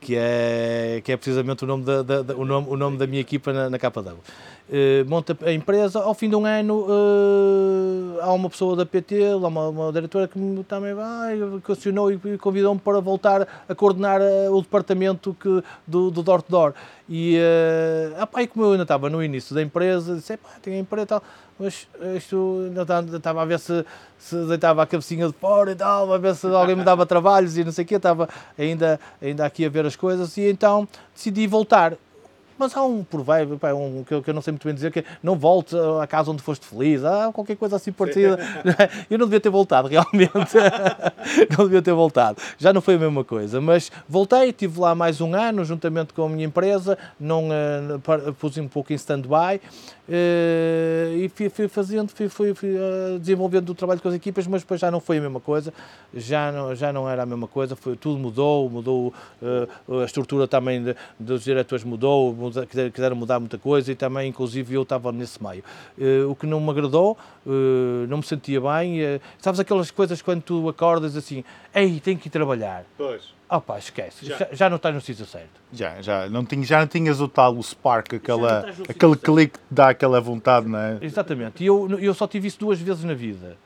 que 0.00 0.16
é, 0.16 1.00
que 1.04 1.12
é 1.12 1.16
precisamente 1.16 1.64
o 1.64 1.66
nome 1.66 1.84
da, 1.84 2.02
da, 2.02 2.22
da 2.22 2.36
o, 2.36 2.44
nome, 2.44 2.68
o 2.68 2.76
nome 2.76 2.96
da 2.96 3.06
minha 3.06 3.20
equipa 3.20 3.52
na, 3.52 3.70
na 3.70 3.78
KW. 3.78 4.18
Uh, 4.70 5.04
monta 5.10 5.36
a 5.44 5.52
empresa, 5.52 5.98
ao 5.98 6.14
fim 6.14 6.28
de 6.28 6.36
um 6.36 6.46
ano 6.46 6.86
uh, 6.86 8.20
há 8.20 8.32
uma 8.32 8.48
pessoa 8.48 8.76
da 8.76 8.86
PT, 8.86 9.34
uma, 9.34 9.68
uma 9.68 9.92
diretora 9.92 10.28
que 10.28 10.38
me 10.38 10.62
também 10.62 10.94
vai, 10.94 11.36
questionou 11.66 12.12
e 12.12 12.38
convidou-me 12.38 12.80
para 12.80 13.00
voltar 13.00 13.48
a 13.68 13.74
coordenar 13.74 14.20
uh, 14.20 14.56
o 14.56 14.62
departamento 14.62 15.36
que, 15.40 15.60
do, 15.84 16.12
do 16.12 16.22
door 16.22 16.40
to 16.40 16.52
door. 16.52 16.74
E, 17.08 17.36
uh, 17.36 18.22
opa, 18.22 18.42
e 18.42 18.46
como 18.46 18.64
eu 18.64 18.70
ainda 18.70 18.84
estava 18.84 19.10
no 19.10 19.20
início 19.20 19.56
da 19.56 19.60
empresa, 19.60 20.14
disse, 20.14 20.36
pá, 20.36 20.50
tenho 20.62 20.76
a 20.76 20.78
empresa 20.78 21.02
e 21.02 21.06
tal, 21.06 21.22
mas 21.58 21.88
isto 22.16 22.62
ainda 22.68 23.16
estava 23.16 23.42
a 23.42 23.44
ver 23.44 23.58
se, 23.58 23.84
se 24.18 24.36
deitava 24.46 24.84
a 24.84 24.86
cabecinha 24.86 25.26
de 25.26 25.32
fora 25.32 25.72
e 25.72 25.74
tal, 25.74 26.12
a 26.12 26.18
ver 26.18 26.36
se 26.36 26.46
alguém 26.46 26.76
me 26.76 26.84
dava 26.84 27.04
trabalhos 27.06 27.58
e 27.58 27.64
não 27.64 27.72
sei 27.72 27.84
o 27.84 27.88
quê, 27.88 27.96
estava 27.96 28.28
ainda, 28.56 29.00
ainda 29.20 29.44
aqui 29.44 29.66
a 29.66 29.68
ver 29.68 29.84
as 29.84 29.96
coisas 29.96 30.36
e 30.36 30.48
então 30.48 30.86
decidi 31.12 31.48
voltar 31.48 31.96
mas 32.60 32.76
há 32.76 32.82
um 32.82 33.02
provérbio, 33.02 33.58
pá, 33.58 33.72
um, 33.72 34.04
que, 34.04 34.12
eu, 34.12 34.22
que 34.22 34.28
eu 34.28 34.34
não 34.34 34.42
sei 34.42 34.52
muito 34.52 34.66
bem 34.66 34.74
dizer, 34.74 34.92
que 34.92 34.98
é, 34.98 35.04
não 35.22 35.34
volte 35.34 35.74
à 35.98 36.06
casa 36.06 36.30
onde 36.30 36.42
foste 36.42 36.66
feliz, 36.66 37.02
há 37.02 37.32
qualquer 37.32 37.56
coisa 37.56 37.76
assim 37.76 37.90
parecida. 37.90 38.38
eu 39.08 39.18
não 39.18 39.24
devia 39.24 39.40
ter 39.40 39.48
voltado, 39.48 39.88
realmente. 39.88 40.30
não 41.56 41.64
devia 41.64 41.80
ter 41.80 41.94
voltado. 41.94 42.36
Já 42.58 42.70
não 42.70 42.82
foi 42.82 42.96
a 42.96 42.98
mesma 42.98 43.24
coisa, 43.24 43.62
mas 43.62 43.90
voltei, 44.06 44.50
estive 44.50 44.78
lá 44.78 44.94
mais 44.94 45.22
um 45.22 45.34
ano, 45.34 45.64
juntamente 45.64 46.12
com 46.12 46.24
a 46.24 46.28
minha 46.28 46.44
empresa, 46.44 46.98
não, 47.18 47.48
uh, 47.48 48.32
pus 48.34 48.58
um 48.58 48.68
pouco 48.68 48.92
em 48.92 48.96
stand-by, 48.96 49.58
Uh, 50.10 51.14
e 51.18 51.30
fui, 51.32 51.48
fui 51.48 51.68
fazendo, 51.68 52.10
fui, 52.10 52.28
fui, 52.28 52.52
fui 52.52 52.74
uh, 52.74 53.16
desenvolvendo 53.20 53.70
o 53.70 53.74
trabalho 53.76 54.00
com 54.00 54.08
as 54.08 54.14
equipas, 54.14 54.44
mas 54.44 54.62
depois 54.62 54.80
já 54.80 54.90
não 54.90 54.98
foi 54.98 55.18
a 55.18 55.20
mesma 55.20 55.38
coisa, 55.38 55.72
já 56.12 56.50
não, 56.50 56.74
já 56.74 56.92
não 56.92 57.08
era 57.08 57.22
a 57.22 57.26
mesma 57.26 57.46
coisa, 57.46 57.76
foi, 57.76 57.94
tudo 57.94 58.18
mudou, 58.18 58.68
mudou 58.68 59.14
a 59.40 60.04
estrutura 60.04 60.48
também 60.48 60.82
de, 60.82 60.96
dos 61.16 61.44
diretores 61.44 61.84
mudou, 61.84 62.34
muda, 62.50 62.90
quiseram 62.90 63.16
mudar 63.16 63.40
muita 63.40 63.58
coisa 63.58 63.90
e 63.92 63.94
também, 63.94 64.28
inclusive, 64.28 64.74
eu 64.74 64.82
estava 64.82 65.12
nesse 65.12 65.42
meio. 65.42 65.62
o 66.28 66.34
que 66.34 66.46
não 66.46 66.60
me 66.60 66.70
agradou, 66.70 67.16
não 68.08 68.18
me 68.18 68.22
sentia 68.22 68.60
bem, 68.60 68.98
sabes 69.38 69.60
aquelas 69.60 69.90
coisas 69.90 70.20
quando 70.22 70.42
tu 70.42 70.68
acordas 70.68 71.16
assim, 71.16 71.44
ei, 71.74 72.00
tenho 72.00 72.18
que 72.18 72.28
ir 72.28 72.30
trabalhar. 72.30 72.84
Pois 72.96 73.40
Oh 73.52 73.60
pá, 73.60 73.78
esquece. 73.78 74.24
Já, 74.26 74.48
já 74.52 74.70
não 74.70 74.76
estás 74.76 74.94
no 74.94 75.00
sítio 75.00 75.26
certo. 75.26 75.60
Já, 75.72 76.00
já. 76.00 76.28
Não, 76.28 76.44
tinha, 76.44 76.64
já 76.64 76.78
não 76.78 76.86
tinhas 76.86 77.20
o 77.20 77.26
tal, 77.26 77.56
o 77.56 77.62
spark, 77.62 78.14
aquela, 78.14 78.64
aquele 78.88 79.16
clique 79.16 79.58
que 79.58 79.64
dá 79.68 79.88
aquela 79.88 80.20
vontade, 80.20 80.68
não 80.68 80.78
é? 80.78 80.98
Exatamente. 81.00 81.64
E 81.64 81.66
eu, 81.66 81.98
eu 81.98 82.14
só 82.14 82.28
tive 82.28 82.46
isso 82.46 82.60
duas 82.60 82.80
vezes 82.80 83.02
na 83.02 83.12
vida, 83.12 83.56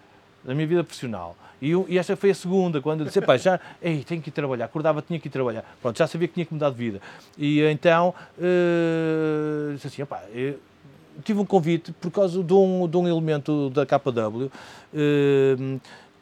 na 0.42 0.54
minha 0.54 0.66
vida 0.66 0.82
profissional. 0.82 1.36
E, 1.64 1.70
eu, 1.70 1.86
e 1.88 1.96
esta 1.96 2.14
foi 2.14 2.30
a 2.30 2.34
segunda, 2.34 2.78
quando 2.82 3.00
eu 3.00 3.06
disse, 3.06 3.22
pá, 3.22 3.38
já, 3.38 3.58
ei, 3.80 4.04
tenho 4.04 4.20
que 4.20 4.28
ir 4.28 4.32
trabalhar. 4.32 4.66
Acordava, 4.66 5.00
tinha 5.00 5.18
que 5.18 5.28
ir 5.28 5.30
trabalhar. 5.30 5.64
Pronto, 5.80 5.96
já 5.96 6.06
sabia 6.06 6.28
que 6.28 6.34
tinha 6.34 6.44
que 6.44 6.52
mudar 6.52 6.68
de 6.68 6.76
vida. 6.76 7.00
E 7.38 7.62
então, 7.62 8.12
uh, 8.38 9.72
disse 9.72 9.86
assim, 9.86 10.04
pá, 10.04 10.20
tive 11.24 11.40
um 11.40 11.46
convite 11.46 11.90
por 11.92 12.10
causa 12.10 12.44
de 12.44 12.52
um, 12.52 12.86
de 12.86 12.96
um 12.98 13.08
elemento 13.08 13.70
da 13.70 13.86
KW, 13.86 14.44
uh, 14.44 14.50
eh, 14.92 15.78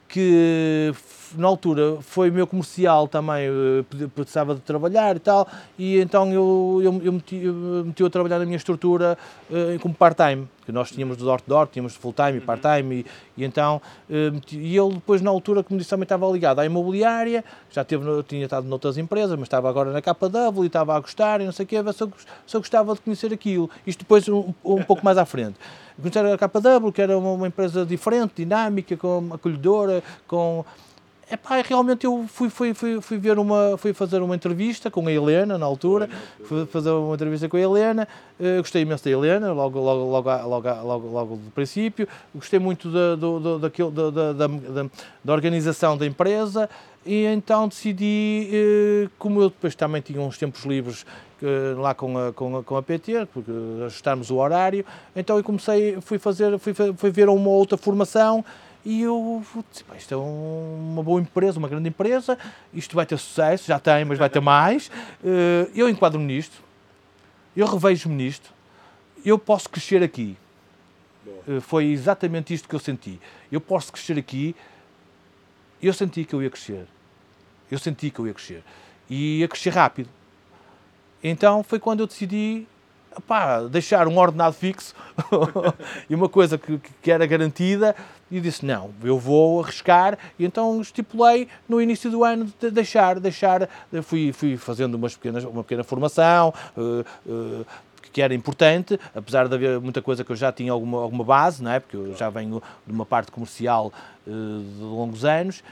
que 0.07 0.93
na 1.37 1.49
altura 1.49 1.97
foi 2.03 2.31
meu 2.31 2.47
comercial 2.47 3.09
também, 3.09 3.47
eh, 3.47 4.07
precisava 4.15 4.55
de 4.55 4.61
trabalhar 4.61 5.17
e 5.17 5.19
tal, 5.19 5.49
e 5.79 5.99
então 5.99 6.31
eu, 6.31 6.81
eu, 6.85 7.03
eu 7.03 7.13
meti, 7.13 7.37
eu 7.37 7.85
meti 7.87 8.05
a 8.05 8.11
trabalhar 8.11 8.39
na 8.39 8.45
minha 8.45 8.59
estrutura 8.59 9.17
uh, 9.51 9.79
como 9.81 9.95
part-time, 9.95 10.47
que 10.65 10.73
nós 10.73 10.91
tínhamos 10.91 11.17
do 11.17 11.25
door-to-door, 11.25 11.67
tínhamos 11.67 11.95
full-time 11.95 12.35
e 12.35 12.39
uhum. 12.39 12.47
part-time, 12.47 12.95
e, 12.97 13.07
e, 13.43 13.45
então, 13.45 13.81
meti, 14.09 14.59
e 14.59 14.77
ele 14.77 14.95
depois 14.95 15.21
na 15.21 15.31
altura, 15.31 15.63
como 15.63 15.79
disse, 15.79 15.91
também 15.91 16.05
estava 16.05 16.27
ligado 16.31 16.61
à 16.61 16.67
imobiliária, 16.67 17.45
já 17.71 17.85
teve, 17.85 18.05
tinha 18.25 18.45
estado 18.45 18.67
noutras 18.67 18.99
empresas, 18.99 19.37
mas 19.39 19.47
estava 19.47 19.69
agora 19.69 19.93
na 19.93 20.01
KW 20.01 20.63
e 20.63 20.67
estava 20.67 20.97
a 20.97 21.01
gostar 21.01 21.41
e 21.41 21.45
não 21.45 21.53
sei 21.53 21.65
o 21.65 21.67
quê, 21.67 21.77
se 21.93 22.03
eu, 22.03 22.13
se 22.47 22.57
eu 22.57 22.61
gostava 22.61 22.95
de 22.95 23.01
conhecer 23.01 23.33
aquilo, 23.33 23.69
isto 23.87 24.01
depois 24.01 24.29
um, 24.29 24.53
um 24.65 24.83
pouco 24.83 25.05
mais 25.05 25.19
à 25.19 25.25
frente. 25.25 25.57
Conhecer 26.01 26.25
a 26.25 26.39
KW, 26.39 26.93
que 26.93 27.03
era 27.03 27.17
uma, 27.17 27.33
uma 27.33 27.49
empresa 27.49 27.85
diferente, 27.85 28.33
dinâmica, 28.37 28.97
com 28.97 29.29
acolhedora, 29.33 30.03
com 30.27 30.65
Epá, 31.31 31.63
realmente 31.63 32.05
eu 32.05 32.27
fui, 32.29 32.51
fui, 32.51 32.75
fui, 32.75 33.01
fui, 33.01 33.17
ver 33.17 33.39
uma, 33.39 33.77
fui 33.79 33.95
fazer 33.95 34.21
uma 34.21 34.35
entrevista 34.35 34.91
com 34.91 35.07
a 35.07 35.13
Helena 35.13 35.57
na 35.57 35.65
altura, 35.65 36.09
fui 36.45 36.67
fazer 36.67 36.91
uma 36.91 37.15
entrevista 37.15 37.49
com 37.49 37.57
a 37.57 37.61
Helena, 37.61 38.07
uh, 38.39 38.59
gostei 38.59 38.83
imenso 38.83 39.05
da 39.05 39.11
Helena, 39.11 39.53
logo, 39.53 39.81
logo, 39.81 40.11
logo, 40.11 40.31
logo, 40.31 40.69
logo, 40.83 41.09
logo 41.09 41.37
do 41.37 41.51
princípio, 41.53 42.07
gostei 42.35 42.59
muito 42.59 42.91
da, 42.91 43.15
do, 43.15 43.59
daquilo, 43.59 43.91
da, 43.91 44.11
da, 44.11 44.33
da, 44.33 44.91
da, 45.25 45.33
organização 45.33 45.97
da 45.97 46.07
empresa. 46.07 46.69
E 47.05 47.25
então 47.25 47.67
decidi, 47.67 48.49
uh, 48.53 49.11
como 49.19 49.41
eu 49.41 49.49
depois 49.49 49.75
também 49.75 50.03
tinha 50.03 50.21
uns 50.21 50.37
tempos 50.39 50.65
livres 50.65 51.05
uh, 51.43 51.81
lá 51.81 51.95
com 51.95 52.19
a, 52.19 52.33
com, 52.33 52.59
a, 52.59 52.63
com 52.63 52.77
a 52.77 52.83
PT, 52.83 53.27
porque 53.33 53.51
ajustarmos 53.87 54.31
o 54.31 54.37
horário, 54.37 54.85
então 55.17 55.37
eu 55.37 55.43
comecei, 55.43 55.99
fui 56.01 56.19
fazer, 56.19 56.59
fui, 56.59 56.75
fui 56.75 57.11
ver 57.11 57.29
uma 57.29 57.49
outra 57.49 57.79
formação 57.79 58.45
e 58.85 59.03
eu 59.03 59.45
disse, 59.71 59.85
isto 59.97 60.15
é 60.15 60.17
uma 60.17 61.03
boa 61.03 61.21
empresa, 61.21 61.59
uma 61.59 61.69
grande 61.69 61.89
empresa, 61.89 62.37
isto 62.75 62.97
vai 62.97 63.07
ter 63.07 63.17
sucesso, 63.17 63.69
já 63.69 63.79
tem, 63.79 64.05
mas 64.05 64.19
vai 64.19 64.29
ter 64.29 64.41
mais. 64.41 64.91
Eh, 65.25 65.71
eu 65.75 65.89
enquadro-me 65.89 66.25
nisto, 66.25 66.63
eu 67.57 67.67
revejo-me 67.67 68.15
nisto, 68.15 68.53
eu 69.25 69.39
posso 69.39 69.71
crescer 69.71 70.03
aqui. 70.03 70.37
Eh, 71.47 71.61
foi 71.61 71.87
exatamente 71.87 72.53
isto 72.53 72.69
que 72.69 72.75
eu 72.75 72.81
senti. 72.81 73.21
Eu 73.53 73.61
posso 73.61 73.93
crescer 73.93 74.19
aqui, 74.19 74.55
eu 75.81 75.93
senti 75.93 76.25
que 76.25 76.35
eu 76.35 76.43
ia 76.43 76.51
crescer. 76.51 76.87
Eu 77.71 77.79
senti 77.79 78.11
que 78.11 78.19
eu 78.19 78.27
ia 78.27 78.35
crescer. 78.35 78.65
E 79.09 79.39
ia 79.39 79.49
crescer 79.49 79.71
rápido. 79.71 80.09
Então 81.23 81.63
foi 81.63 81.79
quando 81.79 82.01
eu 82.01 82.07
decidi 82.07 82.67
pá, 83.27 83.61
deixar 83.63 84.09
um 84.09 84.19
ordenado 84.19 84.55
fixo 84.55 84.95
e 86.09 86.15
uma 86.15 86.29
coisa 86.29 86.57
que, 86.59 86.81
que 87.01 87.11
era 87.11 87.27
garantida. 87.27 87.95
E 88.31 88.41
disse, 88.41 88.65
não, 88.65 88.91
eu 89.05 89.19
vou 89.19 89.63
arriscar. 89.63 90.19
E 90.39 90.45
então 90.45 90.81
estipulei 90.81 91.49
no 91.69 91.81
início 91.83 92.11
do 92.11 92.25
ano 92.25 92.51
de 92.59 92.71
deixar, 92.71 93.21
deixar, 93.21 93.69
fui, 94.03 94.33
fui 94.33 94.57
fazendo 94.57 94.95
umas 94.95 95.15
pequenas, 95.15 95.45
uma 95.45 95.63
pequena 95.63 95.85
formação, 95.85 96.55
uh, 96.75 97.05
uh, 97.31 97.67
que 98.11 98.23
era 98.23 98.35
importante, 98.35 98.99
apesar 99.15 99.49
de 99.49 99.55
haver 99.55 99.81
muita 99.81 100.01
coisa 100.01 100.25
que 100.25 100.33
eu 100.33 100.37
já 100.37 100.51
tinha 100.51 100.73
alguma, 100.73 101.03
alguma 101.03 101.25
base, 101.25 101.63
não 101.63 101.73
é? 101.73 101.81
porque 101.81 101.97
eu 101.97 102.17
já 102.17 102.31
venho 102.31 102.63
de 102.87 102.93
uma 102.93 103.05
parte 103.05 103.31
comercial 103.31 103.93
uh, 104.27 104.31
de 104.31 104.83
longos 104.83 105.25
anos, 105.25 105.63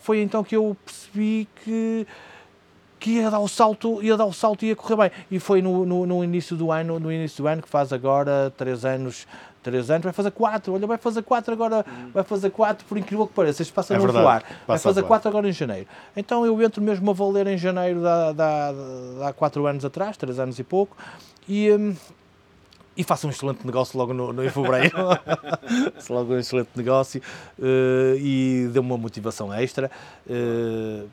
foi 0.00 0.22
então 0.22 0.42
que 0.42 0.56
eu 0.56 0.74
percebi 0.86 1.46
que 1.62 2.06
que 3.04 3.18
ia 3.18 3.30
dar 3.30 3.38
o 3.38 3.46
salto, 3.46 4.02
ia 4.02 4.16
dar 4.16 4.24
o 4.24 4.32
salto 4.32 4.64
e 4.64 4.68
ia 4.68 4.76
correr 4.76 4.96
bem. 4.96 5.10
E 5.30 5.38
foi 5.38 5.60
no, 5.60 5.84
no, 5.84 6.06
no, 6.06 6.24
início 6.24 6.56
do 6.56 6.72
ano, 6.72 6.98
no 6.98 7.12
início 7.12 7.44
do 7.44 7.46
ano, 7.46 7.60
que 7.60 7.68
faz 7.68 7.92
agora 7.92 8.50
três 8.56 8.82
anos, 8.82 9.26
três 9.62 9.90
anos, 9.90 10.04
vai 10.04 10.12
fazer 10.14 10.30
quatro, 10.30 10.72
olha, 10.72 10.86
vai 10.86 10.96
fazer 10.96 11.22
quatro 11.22 11.52
agora, 11.52 11.84
vai 12.14 12.24
fazer 12.24 12.48
quatro, 12.48 12.86
por 12.86 12.96
incrível 12.96 13.26
que 13.26 13.34
pareça, 13.34 13.60
isto 13.60 13.74
passa 13.74 13.92
é 13.92 13.98
a 13.98 14.00
voar, 14.00 14.42
vai 14.66 14.78
fazer 14.78 15.02
quatro 15.02 15.28
agora 15.28 15.46
em 15.46 15.52
janeiro. 15.52 15.86
Então 16.16 16.46
eu 16.46 16.62
entro 16.62 16.80
mesmo 16.80 17.10
a 17.10 17.12
valer 17.12 17.46
em 17.46 17.58
janeiro 17.58 18.00
da, 18.00 18.72
há 19.22 19.34
quatro 19.34 19.66
anos 19.66 19.84
atrás, 19.84 20.16
três 20.16 20.38
anos 20.38 20.58
e 20.58 20.64
pouco, 20.64 20.96
e, 21.46 21.70
hum, 21.72 21.94
e 22.96 23.04
faço 23.04 23.26
um 23.26 23.30
excelente 23.30 23.66
negócio 23.66 23.98
logo 23.98 24.14
no, 24.14 24.32
no 24.32 24.42
em 24.42 24.48
fevereiro. 24.48 24.96
logo 26.08 26.32
um 26.32 26.38
excelente 26.38 26.70
negócio 26.74 27.20
uh, 27.58 28.16
e 28.16 28.66
deu-me 28.72 28.88
uma 28.88 28.96
motivação 28.96 29.52
extra. 29.52 29.90
Uh, 30.26 31.06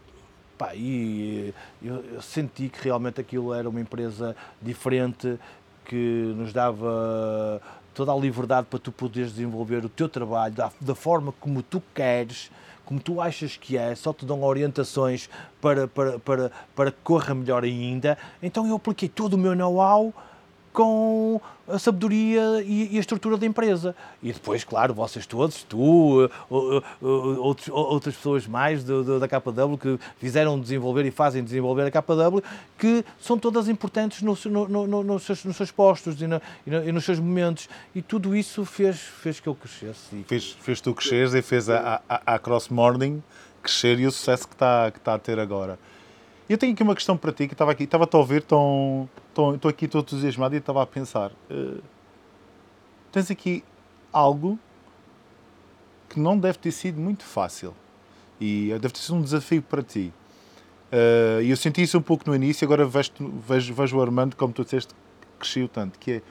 pá, 0.62 0.76
e 0.76 1.54
eu, 1.82 2.04
eu, 2.14 2.22
senti 2.22 2.70
que 2.70 2.84
realmente 2.84 3.20
aquilo 3.20 3.52
era 3.52 3.68
uma 3.68 3.82
empresa 3.82 4.36
diferente 4.62 5.40
que 5.86 6.34
nos 6.38 6.54
dava 6.54 7.60
toda 7.96 8.14
a 8.14 8.16
liberdade 8.16 8.68
para 8.70 8.78
tu 8.78 8.92
poderes 8.92 9.32
desenvolver 9.32 9.84
o 9.84 9.90
teu 9.90 10.08
trabalho 10.08 10.54
da, 10.54 10.72
da 10.80 10.94
forma 10.94 11.34
como 11.40 11.64
tu 11.64 11.82
queres 11.96 12.52
como 12.86 13.00
tu 13.00 13.22
achas 13.22 13.56
que 13.56 13.78
é, 13.78 13.96
só 13.96 14.12
te 14.12 14.26
dão 14.26 14.44
orientações 14.44 15.30
para, 15.62 15.88
para, 15.88 16.20
para, 16.20 16.52
para 16.76 16.92
que 16.92 16.98
corra 17.06 17.34
melhor 17.34 17.64
ainda. 17.64 18.18
Então 18.44 18.68
eu 18.68 18.76
apliquei 18.76 19.08
todo 19.08 19.36
o 19.36 19.38
meu 19.38 19.56
know-how 19.56 20.14
com 20.74 21.42
a 21.68 21.80
sabedoria 21.80 22.64
e, 22.66 22.98
a 22.98 23.00
estrutura 23.00 23.38
da 23.38 23.46
empresa. 23.46 23.96
E 24.22 24.32
depois, 24.32 24.64
claro, 24.64 24.94
vocês 24.94 25.26
todos, 25.26 25.64
tu, 25.64 26.30
outros, 26.50 27.70
outras 27.70 28.16
pessoas 28.16 28.48
mais 28.48 28.84
do, 28.84 29.04
do, 29.04 29.20
da 29.20 29.28
KW 29.28 29.78
que 29.80 30.00
fizeram 30.18 30.60
desenvolver 30.60 31.06
e 31.06 31.12
fazem 31.12 31.44
desenvolver 31.44 31.84
a 31.84 31.92
KW, 31.92 32.42
que 32.78 33.06
são 33.20 33.38
todas 33.38 33.70
importantes 33.70 34.22
no, 34.22 34.38
no, 34.46 34.88
no, 34.88 35.04
nos, 35.04 35.24
seus, 35.24 35.46
nos, 35.46 35.56
seus, 35.56 35.72
postos 35.72 36.22
e, 36.22 36.26
e, 36.68 36.92
nos 36.92 37.06
seus 37.06 37.20
momentos. 37.20 37.70
E 37.96 38.02
tudo 38.02 38.36
isso 38.36 38.66
fez, 38.66 39.00
fez 39.00 39.40
que 39.40 39.48
eu 39.48 39.56
crescesse. 39.56 40.24
Fez, 40.28 40.52
fez 40.52 40.82
tu 40.82 40.94
cresceres 40.94 41.34
e 41.34 41.42
fez 41.42 41.70
a, 41.70 42.02
a, 42.10 42.36
a 42.36 42.40
Cross 42.40 42.70
Morning 42.70 43.22
crescer 43.62 44.00
e 44.00 44.08
o 44.08 44.12
sucesso 44.12 44.48
que 44.48 44.56
está, 44.56 44.92
que 44.92 44.98
está 44.98 45.14
a 45.14 45.20
ter 45.20 45.40
agora. 45.40 45.78
Eu 46.52 46.58
tenho 46.58 46.74
aqui 46.74 46.84
uma 46.84 46.94
questão 46.94 47.16
para 47.16 47.32
ti, 47.32 47.48
que 47.48 47.54
estava 47.54 47.72
aqui, 47.72 47.86
estava 47.86 48.10
a 48.12 48.18
ouvir, 48.18 48.40
estou 48.40 49.08
aqui 49.70 49.88
todo 49.88 50.02
entusiasmado 50.02 50.54
e 50.54 50.58
estava 50.58 50.84
a 50.84 50.86
pensar. 50.86 51.32
Uh, 51.50 51.82
tens 53.10 53.32
aqui 53.32 53.64
algo 54.12 54.60
que 56.10 56.20
não 56.20 56.38
deve 56.38 56.58
ter 56.58 56.74
sido 56.74 57.00
muito 57.00 57.24
fácil 57.24 57.74
e 58.38 58.68
deve 58.82 58.90
ter 58.90 59.00
sido 59.00 59.16
um 59.16 59.22
desafio 59.22 59.62
para 59.62 59.82
ti. 59.82 60.12
Uh, 60.92 61.42
e 61.42 61.52
eu 61.52 61.56
senti 61.56 61.84
isso 61.84 61.98
um 61.98 62.02
pouco 62.02 62.30
no 62.30 62.36
início, 62.36 62.66
agora 62.66 62.86
vejo, 62.86 63.14
vejo, 63.48 63.74
vejo 63.74 63.98
o 63.98 64.02
Armando, 64.02 64.36
como 64.36 64.52
tu 64.52 64.66
disseste, 64.66 64.94
cresceu 65.40 65.70
tanto, 65.70 65.98
que 65.98 66.12
é, 66.12 66.22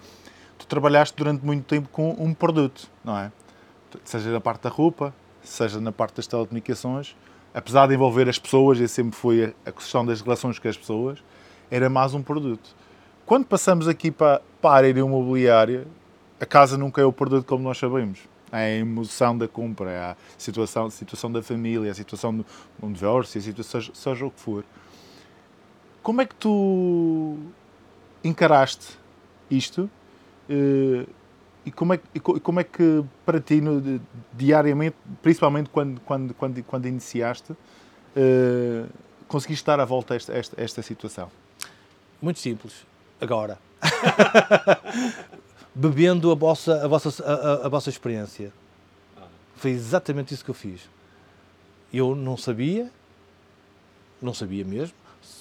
tu 0.58 0.66
trabalhaste 0.66 1.16
durante 1.16 1.42
muito 1.42 1.64
tempo 1.64 1.88
com 1.88 2.10
um 2.22 2.34
produto, 2.34 2.90
não 3.02 3.16
é? 3.16 3.32
Seja 4.04 4.30
na 4.30 4.40
parte 4.40 4.64
da 4.64 4.68
roupa, 4.68 5.14
seja 5.42 5.80
na 5.80 5.92
parte 5.92 6.16
das 6.16 6.26
telecomunicações, 6.26 7.16
apesar 7.52 7.86
de 7.86 7.94
envolver 7.94 8.28
as 8.28 8.38
pessoas, 8.38 8.78
e 8.78 8.88
sempre 8.88 9.16
foi 9.16 9.54
a 9.64 9.72
questão 9.72 10.04
das 10.04 10.20
relações 10.20 10.58
com 10.58 10.68
as 10.68 10.76
pessoas, 10.76 11.18
era 11.70 11.88
mais 11.88 12.14
um 12.14 12.22
produto. 12.22 12.74
Quando 13.26 13.44
passamos 13.46 13.86
aqui 13.86 14.10
para, 14.10 14.40
para 14.60 14.70
a 14.70 14.74
área 14.74 14.88
imobiliária, 14.88 15.86
a 16.40 16.46
casa 16.46 16.76
nunca 16.76 17.00
é 17.00 17.04
o 17.04 17.12
produto 17.12 17.46
como 17.46 17.62
nós 17.62 17.78
sabemos. 17.78 18.20
É 18.50 18.56
a 18.56 18.70
emoção 18.78 19.38
da 19.38 19.46
compra, 19.46 20.10
a 20.10 20.16
situação, 20.36 20.86
a 20.86 20.90
situação 20.90 21.30
da 21.30 21.42
família, 21.42 21.90
a 21.90 21.94
situação 21.94 22.36
do 22.36 22.46
um 22.82 22.90
divórcio, 22.90 23.38
a 23.38 23.42
situação, 23.42 23.80
seja, 23.80 23.92
seja 23.94 24.26
o 24.26 24.30
que 24.30 24.40
for. 24.40 24.64
Como 26.02 26.20
é 26.20 26.26
que 26.26 26.34
tu 26.34 27.36
encaraste 28.24 28.98
isto? 29.50 29.88
Uh, 30.48 31.06
e 31.64 31.70
como 31.70 31.94
é, 31.94 32.00
e 32.14 32.20
como 32.20 32.60
é 32.60 32.64
que 32.64 33.04
para 33.24 33.40
ti 33.40 33.60
no, 33.60 34.00
diariamente, 34.32 34.96
principalmente 35.22 35.68
quando, 35.70 36.00
quando, 36.00 36.34
quando, 36.34 36.62
quando 36.64 36.86
iniciaste, 36.86 37.52
uh, 37.52 38.88
conseguiste 39.28 39.66
dar 39.66 39.78
a 39.80 39.84
volta 39.84 40.14
a 40.14 40.16
esta, 40.16 40.32
esta, 40.32 40.60
esta 40.60 40.82
situação? 40.82 41.30
Muito 42.20 42.38
simples. 42.38 42.86
Agora. 43.20 43.58
Bebendo 45.74 46.32
a 46.32 46.34
vossa, 46.34 46.84
a, 46.84 46.88
vossa, 46.88 47.24
a, 47.24 47.66
a, 47.66 47.68
vossa 47.68 47.90
experiência. 47.90 48.52
Foi 49.56 49.70
exatamente 49.70 50.34
isso 50.34 50.44
que 50.44 50.50
eu 50.50 50.54
fiz. 50.54 50.88
Eu 51.92 52.14
não 52.14 52.36
sabia, 52.36 52.90
não 54.20 54.34
sabia 54.34 54.64
mesmo, 54.64 54.94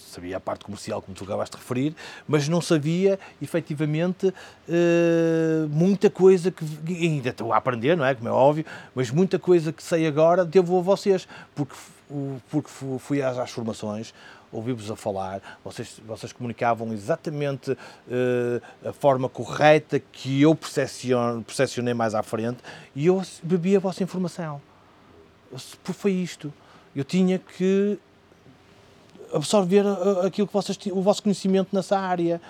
sabia 0.09 0.37
a 0.37 0.39
parte 0.39 0.65
comercial, 0.65 1.01
como 1.01 1.15
tu 1.15 1.23
acabaste 1.23 1.55
de 1.55 1.61
referir, 1.61 1.95
mas 2.27 2.47
não 2.47 2.61
sabia, 2.61 3.19
efetivamente, 3.41 4.27
uh, 4.27 5.69
muita 5.69 6.09
coisa 6.09 6.51
que 6.51 6.65
ainda 6.87 7.29
estou 7.29 7.53
a 7.53 7.57
aprender, 7.57 7.95
não 7.95 8.05
é? 8.05 8.13
Como 8.15 8.27
é 8.27 8.31
óbvio, 8.31 8.65
mas 8.93 9.11
muita 9.11 9.39
coisa 9.39 9.71
que 9.71 9.83
sei 9.83 10.07
agora 10.07 10.43
devo 10.45 10.79
a 10.79 10.81
vocês, 10.81 11.27
porque, 11.55 11.75
porque 12.49 12.69
fui 12.99 13.21
às, 13.21 13.37
às 13.37 13.51
formações, 13.51 14.13
ouvi-vos 14.51 14.89
a 14.89 14.95
falar, 14.95 15.41
vocês, 15.63 16.01
vocês 16.05 16.33
comunicavam 16.33 16.91
exatamente 16.93 17.71
uh, 17.71 18.87
a 18.87 18.93
forma 18.93 19.29
correta 19.29 19.99
que 19.99 20.41
eu 20.41 20.55
percepcionei 20.55 21.93
mais 21.93 22.15
à 22.15 22.23
frente 22.23 22.59
e 22.95 23.07
eu 23.07 23.21
bebi 23.43 23.75
a 23.75 23.79
vossa 23.79 24.03
informação. 24.03 24.61
Foi 25.83 26.11
isto. 26.11 26.53
Eu 26.95 27.03
tinha 27.03 27.39
que 27.39 27.99
absorver 29.33 29.85
uh, 29.85 30.25
aquilo 30.25 30.47
que 30.47 30.53
vocês, 30.53 30.77
o 30.91 31.01
vosso 31.01 31.23
conhecimento 31.23 31.75
nessa 31.75 31.97
área. 31.97 32.41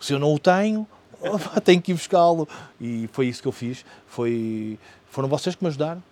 Se 0.00 0.12
eu 0.12 0.18
não 0.18 0.32
o 0.34 0.38
tenho, 0.38 0.86
tenho 1.64 1.80
que 1.80 1.92
ir 1.92 1.94
buscá-lo. 1.94 2.48
E 2.80 3.08
foi 3.12 3.26
isso 3.26 3.42
que 3.42 3.48
eu 3.48 3.52
fiz. 3.52 3.84
Foi, 4.06 4.78
foram 5.10 5.28
vocês 5.28 5.54
que 5.54 5.62
me 5.62 5.68
ajudaram. 5.68 6.02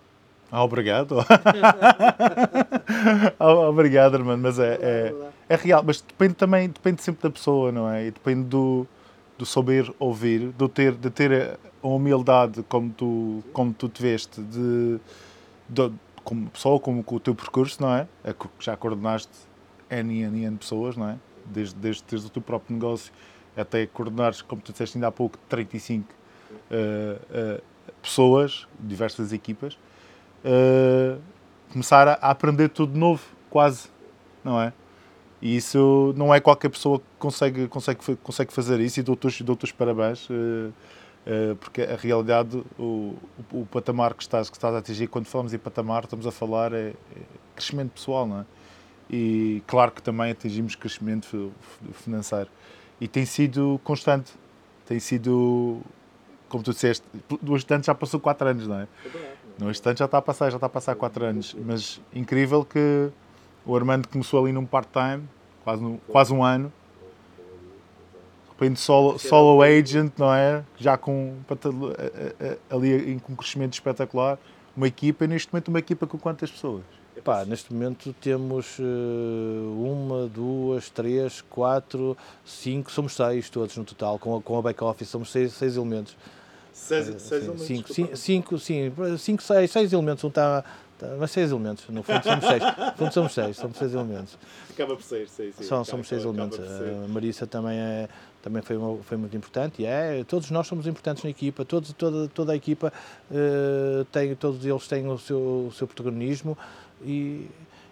Ah, 0.51 0.63
obrigado. 0.63 1.17
obrigado, 3.39 4.15
irmão. 4.15 4.37
Mas 4.37 4.59
é, 4.59 4.79
é, 4.81 5.13
é, 5.49 5.55
real. 5.55 5.83
Mas 5.85 6.01
depende 6.01 6.35
também, 6.35 6.69
depende 6.69 7.01
sempre 7.01 7.23
da 7.23 7.29
pessoa, 7.29 7.71
não 7.71 7.89
é? 7.89 8.07
E 8.07 8.11
depende 8.11 8.43
do, 8.47 8.87
do 9.37 9.45
saber 9.45 9.93
ouvir, 9.99 10.51
do 10.51 10.69
ter, 10.69 10.93
de 10.93 11.09
ter 11.09 11.59
a 11.83 11.87
humildade 11.87 12.63
como 12.63 12.89
tu, 12.91 13.43
como 13.51 13.73
tu 13.73 13.89
te 13.89 14.01
veste, 14.01 14.41
de, 14.41 14.99
de 15.67 15.91
como 16.23 16.49
pessoa, 16.49 16.79
como 16.79 17.03
com 17.03 17.15
o 17.15 17.19
teu 17.19 17.35
percurso, 17.35 17.81
não 17.81 17.93
é? 17.93 18.07
é 18.23 18.33
já 18.59 18.75
coordenaste 18.75 19.46
N 19.89 20.13
e 20.13 20.23
N, 20.23 20.45
N 20.45 20.57
pessoas, 20.57 20.95
não 20.97 21.09
é? 21.09 21.17
Desde, 21.45 21.75
desde 21.75 22.03
teres 22.03 22.25
o 22.25 22.29
teu 22.29 22.41
próprio 22.41 22.73
negócio 22.73 23.11
até 23.55 23.85
coordenares, 23.87 24.41
como 24.41 24.61
tu 24.61 24.71
disseste 24.71 24.97
ainda 24.97 25.07
há 25.07 25.11
pouco, 25.11 25.37
35 25.49 26.07
uh, 26.07 27.57
uh, 27.57 27.61
pessoas, 28.01 28.67
diversas 28.79 29.33
equipas, 29.33 29.73
uh, 30.45 31.19
começar 31.71 32.07
a, 32.07 32.13
a, 32.13 32.29
aprender 32.29 32.69
tudo 32.69 32.93
de 32.93 32.99
novo, 32.99 33.23
quase, 33.49 33.89
não 34.43 34.61
é? 34.61 34.71
E 35.41 35.55
isso 35.55 36.13
não 36.15 36.33
é 36.33 36.39
qualquer 36.39 36.69
pessoa 36.69 36.99
que 36.99 37.05
consegue, 37.19 37.67
consegue, 37.67 37.99
consegue 38.23 38.53
fazer 38.53 38.79
isso 38.79 38.99
e 38.99 39.03
dou-te 39.03 39.43
dou 39.43 39.57
os 39.61 39.71
parabéns, 39.71 40.27
uh, 40.29 40.33
uh, 40.33 41.55
porque 41.57 41.81
a 41.81 41.95
realidade, 41.95 42.63
o, 42.77 43.15
o, 43.51 43.61
o, 43.61 43.67
patamar 43.71 44.13
que 44.13 44.23
estás, 44.23 44.49
que 44.49 44.57
estás 44.57 44.73
a 44.73 44.79
atingir, 44.79 45.07
quando 45.07 45.27
falamos 45.27 45.53
em 45.53 45.59
patamar, 45.59 46.03
estamos 46.03 46.25
a 46.25 46.31
falar 46.31 46.73
é, 46.73 46.89
é 46.89 46.95
crescimento 47.55 47.91
pessoal, 47.91 48.25
não 48.25 48.41
é? 48.41 48.45
E 49.09 49.61
claro 49.67 49.91
que 49.91 50.01
também 50.01 50.31
atingimos 50.31 50.75
crescimento 50.75 51.51
financeiro. 51.93 52.49
E 52.99 53.07
tem 53.07 53.25
sido 53.25 53.79
constante, 53.83 54.31
tem 54.85 54.99
sido, 54.99 55.81
como 56.49 56.63
tu 56.63 56.71
disseste, 56.71 57.05
do 57.41 57.55
instante 57.55 57.87
já 57.87 57.95
passou 57.95 58.19
4 58.19 58.47
anos, 58.47 58.67
não 58.67 58.79
é? 58.79 58.87
No 59.59 59.69
instante 59.69 59.99
já 59.99 60.05
está 60.05 60.17
a 60.17 60.21
passar, 60.21 60.49
já 60.49 60.57
está 60.57 60.67
a 60.67 60.69
passar 60.69 60.95
4 60.95 61.25
anos, 61.25 61.55
mas 61.65 62.01
incrível 62.13 62.65
que 62.65 63.09
o 63.65 63.75
Armando 63.75 64.07
começou 64.07 64.43
ali 64.43 64.51
num 64.51 64.65
part-time, 64.65 65.27
quase, 65.63 65.99
quase 66.07 66.33
um 66.33 66.43
ano, 66.43 66.71
repente 68.57 68.79
solo, 68.79 69.19
solo 69.19 69.61
agent, 69.61 70.11
não 70.17 70.33
é? 70.33 70.63
Já 70.77 70.97
com 70.97 71.35
ali 72.69 73.19
com 73.21 73.33
um 73.33 73.35
crescimento 73.35 73.73
espetacular, 73.73 74.39
uma 74.75 74.87
equipa, 74.87 75.25
e 75.25 75.27
neste 75.27 75.53
momento 75.53 75.67
uma 75.67 75.79
equipa 75.79 76.07
com 76.07 76.17
quantas 76.17 76.49
pessoas? 76.49 76.83
Neste 77.47 77.73
momento 77.73 78.13
temos 78.21 78.77
uh, 78.79 78.83
uma, 78.83 80.27
duas, 80.27 80.89
três, 80.89 81.41
quatro, 81.41 82.17
cinco, 82.45 82.91
somos 82.91 83.15
seis 83.15 83.49
todos 83.49 83.75
no 83.75 83.83
total, 83.83 84.17
com 84.19 84.37
a, 84.37 84.41
com 84.41 84.57
a 84.57 84.61
back-office, 84.61 85.09
somos 85.09 85.31
seis, 85.31 85.53
seis 85.53 85.75
elementos. 85.75 86.15
Seis, 86.71 87.09
uh, 87.09 87.19
seis 87.19 87.43
elementos? 87.43 87.65
Cinco, 87.65 87.93
cinco, 88.17 88.59
sim, 88.59 88.93
cinco, 89.17 89.43
seis, 89.43 89.71
seis 89.71 89.93
elementos, 89.93 90.23
um 90.23 90.29
está 90.29 90.63
Tá, 90.97 91.15
mas 91.19 91.29
seis 91.29 91.51
elementos, 91.51 91.87
no 91.89 92.01
fundo 92.01 92.23
somos 92.23 92.45
seis. 92.45 92.63
No 92.63 92.97
fundo 92.97 93.13
somos 93.13 93.33
seis, 93.33 93.57
somos 93.57 93.77
seis 93.77 93.93
elementos. 93.93 94.37
Acaba 94.71 94.95
por 94.95 95.03
ser, 95.03 95.29
sim, 95.29 95.51
sim. 95.51 95.63
São, 95.63 95.85
somos 95.85 96.07
seis 96.07 96.23
elementos. 96.23 96.59
A 96.59 97.07
Marissa 97.07 97.45
também, 97.45 97.77
é, 97.77 98.09
também 98.41 98.63
foi, 98.63 98.77
uma, 98.77 98.97
foi 99.03 99.15
muito 99.15 99.37
importante 99.37 99.83
e 99.83 99.85
é, 99.85 100.23
todos 100.23 100.49
nós 100.49 100.65
somos 100.65 100.87
importantes 100.87 101.23
na 101.23 101.29
equipa, 101.29 101.63
todos, 101.63 101.93
toda, 101.93 102.27
toda 102.29 102.53
a 102.53 102.55
equipa, 102.55 102.91
uh, 103.29 104.05
tem, 104.05 104.33
todos 104.35 104.65
eles 104.65 104.87
têm 104.87 105.07
o 105.07 105.19
seu, 105.19 105.67
o 105.67 105.71
seu 105.71 105.85
protagonismo 105.85 106.57
e, 107.03 107.47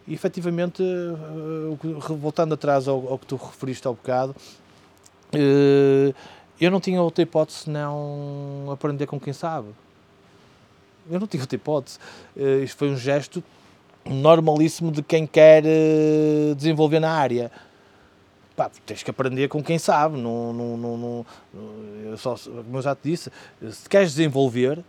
e 0.07 0.13
efetivamente, 0.13 0.81
uh, 0.81 2.15
voltando 2.15 2.53
atrás 2.53 2.87
ao, 2.87 3.07
ao, 3.09 3.19
que 3.19 3.25
tu 3.25 3.35
referiste 3.35 3.87
ao 3.87 3.93
bocado, 3.93 4.35
uh, 5.33 6.15
eu 6.59 6.71
não 6.71 6.79
tinha 6.79 7.01
outra 7.01 7.23
hipótese 7.23 7.59
senão 7.59 8.67
aprender 8.71 9.05
com 9.07 9.19
quem 9.19 9.33
sabe 9.33 9.67
eu 11.09 11.19
não 11.19 11.27
tinha 11.27 11.43
outra 11.43 11.55
hipótese. 11.55 11.99
Uh, 12.35 12.63
isto 12.63 12.77
foi 12.77 12.89
um 12.89 12.97
gesto 12.97 13.43
normalíssimo 14.05 14.91
de 14.91 15.01
quem 15.01 15.25
quer 15.25 15.63
desenvolver 16.55 16.99
na 16.99 17.11
área. 17.11 17.51
Pá, 18.55 18.69
tens 18.85 19.03
que 19.03 19.09
aprender 19.09 19.47
com 19.47 19.63
quem 19.63 19.77
sabe. 19.79 20.17
Não, 20.17 20.53
não, 20.53 20.77
não, 20.77 20.97
não, 20.97 21.25
eu 22.05 22.17
só, 22.17 22.35
como 22.35 22.77
eu 22.77 22.81
já 22.81 22.95
te 22.95 23.09
disse, 23.09 23.31
se 23.71 23.89
queres 23.89 24.11
desenvolver, 24.11 24.83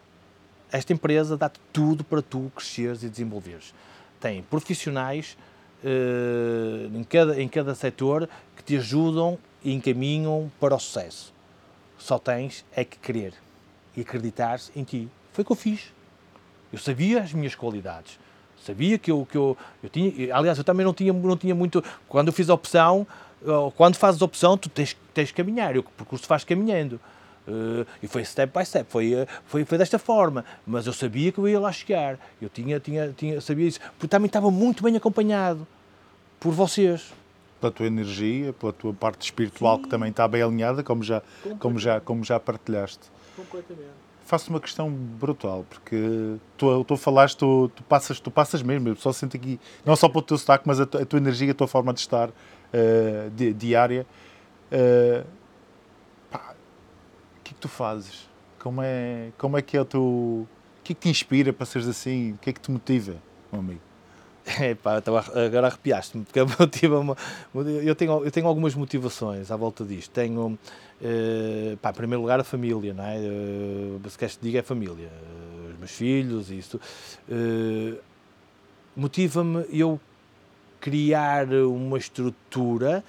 esta 0.70 0.92
empresa 0.92 1.36
dá-te 1.36 1.60
tudo 1.72 2.04
para 2.04 2.20
tu 2.20 2.50
cresceres 2.54 3.02
e 3.02 3.08
desenvolveres. 3.08 3.74
Tem 4.20 4.42
profissionais 4.42 5.36
uh, 5.84 6.96
em, 6.96 7.04
cada, 7.04 7.40
em 7.40 7.48
cada 7.48 7.74
setor 7.74 8.28
que 8.56 8.62
te 8.62 8.76
ajudam 8.76 9.38
e 9.64 9.72
encaminham 9.72 10.50
para 10.60 10.74
o 10.74 10.78
sucesso. 10.78 11.34
Só 11.98 12.18
tens 12.18 12.64
é 12.74 12.84
que 12.84 12.98
querer 12.98 13.34
e 13.96 14.00
acreditar 14.00 14.60
em 14.74 14.84
ti. 14.84 15.08
Foi 15.32 15.42
o 15.42 15.44
que 15.44 15.52
eu 15.52 15.56
fiz. 15.56 15.92
Eu 16.72 16.78
sabia 16.78 17.22
as 17.22 17.32
minhas 17.32 17.54
qualidades. 17.54 18.18
Sabia 18.62 18.98
que 18.98 19.10
eu, 19.10 19.26
que 19.30 19.36
eu, 19.36 19.56
eu 19.82 19.88
tinha. 19.88 20.34
Aliás, 20.34 20.58
eu 20.58 20.64
também 20.64 20.84
não 20.84 20.92
tinha, 20.92 21.12
não 21.12 21.36
tinha 21.36 21.54
muito. 21.54 21.82
Quando 22.08 22.28
eu 22.28 22.32
fiz 22.32 22.50
a 22.50 22.54
opção, 22.54 23.06
quando 23.76 23.96
fazes 23.96 24.20
a 24.20 24.24
opção, 24.24 24.56
tu 24.58 24.68
tens, 24.68 24.96
tens 25.14 25.30
que 25.30 25.36
caminhar. 25.36 25.76
O 25.76 25.82
percurso 25.82 26.26
faz 26.26 26.42
caminhando. 26.42 27.00
Uh, 27.46 27.86
e 28.02 28.08
foi 28.08 28.24
step 28.24 28.56
by 28.56 28.64
step, 28.64 28.90
foi, 28.90 29.14
uh, 29.14 29.26
foi, 29.46 29.64
foi 29.64 29.78
desta 29.78 29.98
forma, 29.98 30.44
mas 30.66 30.86
eu 30.86 30.92
sabia 30.92 31.30
que 31.30 31.38
eu 31.38 31.48
ia 31.48 31.60
lá 31.60 31.70
chegar, 31.70 32.18
eu 32.42 32.48
tinha, 32.48 32.80
tinha, 32.80 33.14
tinha, 33.16 33.40
sabia 33.40 33.68
isso, 33.68 33.78
porque 33.92 34.08
também 34.08 34.26
estava 34.26 34.50
muito 34.50 34.82
bem 34.82 34.96
acompanhado 34.96 35.66
por 36.40 36.52
vocês. 36.52 37.12
Pela 37.60 37.72
tua 37.72 37.86
energia, 37.86 38.52
pela 38.52 38.72
tua 38.72 38.92
parte 38.92 39.22
espiritual 39.22 39.76
Sim. 39.76 39.82
que 39.82 39.88
também 39.88 40.10
está 40.10 40.26
bem 40.26 40.42
alinhada, 40.42 40.82
como 40.82 41.04
já, 41.04 41.22
como 41.60 41.78
já, 41.78 42.00
como 42.00 42.24
já 42.24 42.40
partilhaste. 42.40 43.10
Completamente 43.36 44.06
faço 44.26 44.50
uma 44.50 44.60
questão 44.60 44.90
brutal, 44.90 45.64
porque 45.70 46.36
tu, 46.58 46.84
tu 46.84 46.96
falaste, 46.96 47.38
tu, 47.38 47.70
tu, 47.74 47.82
passas, 47.84 48.18
tu 48.18 48.30
passas 48.30 48.60
mesmo, 48.60 48.88
eu 48.88 48.96
só 48.96 49.12
sinto 49.12 49.36
aqui, 49.36 49.58
não 49.84 49.94
só 49.94 50.08
pelo 50.08 50.22
teu 50.22 50.36
sotaque, 50.36 50.64
mas 50.66 50.80
a, 50.80 50.82
a 50.82 51.06
tua 51.06 51.18
energia, 51.18 51.52
a 51.52 51.54
tua 51.54 51.68
forma 51.68 51.94
de 51.94 52.00
estar 52.00 52.28
uh, 52.28 53.30
di, 53.34 53.52
diária. 53.52 54.04
Uh, 54.70 55.24
que 57.56 57.62
tu 57.62 57.68
fazes? 57.68 58.28
Como 58.58 58.82
é, 58.82 59.30
como 59.38 59.58
é 59.58 59.62
que 59.62 59.76
é 59.76 59.80
o 59.80 59.84
teu. 59.84 60.02
O 60.02 60.48
que 60.84 60.92
é 60.92 60.94
que 60.94 61.00
te 61.02 61.08
inspira 61.08 61.52
para 61.52 61.66
seres 61.66 61.88
assim? 61.88 62.32
O 62.32 62.38
que 62.38 62.50
é 62.50 62.52
que 62.52 62.60
te 62.60 62.70
motiva, 62.70 63.16
meu 63.50 63.60
amigo? 63.60 63.80
Agora 65.46 65.66
arrepiaste-me, 65.66 66.24
porque 66.24 66.40
motiva 66.58 67.16
eu, 67.82 67.94
tenho, 67.96 68.24
eu 68.24 68.30
tenho 68.30 68.46
algumas 68.46 68.74
motivações 68.74 69.50
à 69.50 69.56
volta 69.56 69.84
disto. 69.84 70.12
Tenho, 70.12 70.46
uh, 70.50 71.76
pá, 71.78 71.90
em 71.90 71.94
primeiro 71.94 72.22
lugar, 72.22 72.38
a 72.38 72.44
família, 72.44 72.94
não 72.94 73.04
é? 73.04 73.18
Uh, 73.18 74.00
se 74.08 74.16
queres 74.16 74.36
que 74.36 74.44
diga, 74.44 74.60
é 74.60 74.62
família. 74.62 75.08
Uh, 75.08 75.72
os 75.72 75.78
meus 75.78 75.90
filhos, 75.90 76.50
isso. 76.50 76.80
Motiva-me 78.94 79.66
eu 79.70 80.00
criar 80.80 81.52
uma 81.52 81.98
estrutura 81.98 83.04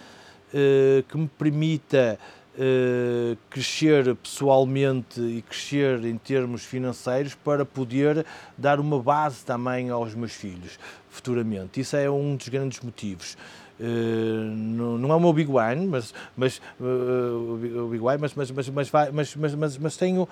que 1.07 1.17
me 1.17 1.27
permita 1.27 2.19
eh, 2.59 3.37
crescer 3.51 4.15
pessoalmente 4.15 5.21
e 5.21 5.43
crescer 5.43 6.03
em 6.03 6.17
termos 6.17 6.65
financeiros 6.65 7.35
para 7.35 7.63
poder 7.63 8.25
dar 8.57 8.79
uma 8.79 8.99
base 8.99 9.45
também 9.45 9.91
aos 9.91 10.15
meus 10.15 10.31
filhos 10.31 10.79
futuramente. 11.07 11.79
Isso 11.79 11.95
é 11.95 12.09
um 12.09 12.35
dos 12.35 12.49
grandes 12.49 12.79
motivos. 12.79 13.37
Uh, 13.79 14.55
não, 14.55 14.97
não 14.97 15.11
é 15.11 15.15
o 15.15 15.19
meu 15.19 15.31
big 15.31 15.51
one, 15.51 15.85
mas, 15.85 16.11
mas, 16.35 16.59
uh, 16.79 17.59
mas, 18.19 18.33
mas, 18.33 18.49
mas, 18.49 18.69
mas, 18.69 18.89
mas, 18.89 19.35
mas, 19.35 19.55
mas, 19.55 19.77
mas 19.77 19.97
tenho 19.97 20.27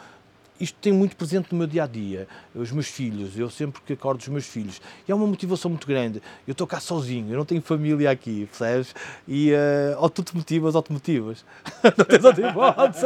isto 0.60 0.78
tem 0.80 0.94
muito 0.94 1.16
presente 1.16 1.52
no 1.52 1.58
meu 1.58 1.68
dia 1.68 1.84
a 1.84 1.88
dia. 1.88 2.28
Os 2.54 2.72
meus 2.72 2.88
filhos, 2.88 3.38
eu 3.38 3.50
sempre 3.50 3.82
que 3.82 3.94
acordo 3.94 4.22
os 4.22 4.28
meus 4.28 4.46
filhos. 4.46 4.82
E 5.08 5.12
é 5.12 5.16
uma 5.16 5.28
motivação 5.28 5.70
muito 5.70 5.86
grande. 5.86 6.22
Eu 6.48 6.54
estou 6.54 6.66
cá 6.66 6.80
sozinho, 6.80 7.30
eu 7.30 7.38
não 7.38 7.46
tenho 7.46 7.62
família 7.62 8.10
aqui, 8.10 8.46
percebes? 8.46 8.96
E 9.28 9.52
uh, 9.52 10.00
ou 10.00 10.10
tu 10.10 10.24
te 10.24 10.36
motivas 10.36 10.74
ou 10.76 10.82
te 10.82 10.94
motivas. 10.94 11.44
não 11.98 12.06
tens 12.06 12.24
outra 12.24 12.50
hipótese. 12.50 13.06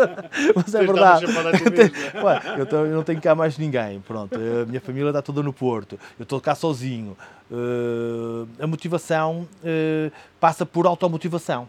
Mas 0.56 0.76
é 0.76 0.80
verdade. 0.86 1.26
eu, 2.58 2.66
tô, 2.66 2.76
eu 2.86 2.96
não 2.96 3.04
tenho 3.04 3.22
cá 3.22 3.34
mais 3.34 3.58
ninguém. 3.58 4.00
Pronto, 4.02 4.36
a 4.36 4.66
minha 4.66 4.82
família 4.82 5.10
está 5.10 5.22
toda 5.22 5.42
no 5.42 5.52
Porto. 5.52 6.00
Eu 6.20 6.24
estou 6.24 6.40
cá 6.40 6.54
sozinho. 6.54 7.18
Uh, 7.50 8.48
a 8.60 8.68
motivação 8.68 9.48
uh, 9.64 10.12
passa 10.40 10.68
por 10.68 10.86
automotivação. 10.86 11.68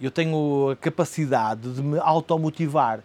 Eu 0.00 0.10
tenho 0.10 0.70
a 0.70 0.76
capacidade 0.76 1.70
de 1.72 1.82
me 1.82 1.98
automotivar 1.98 3.00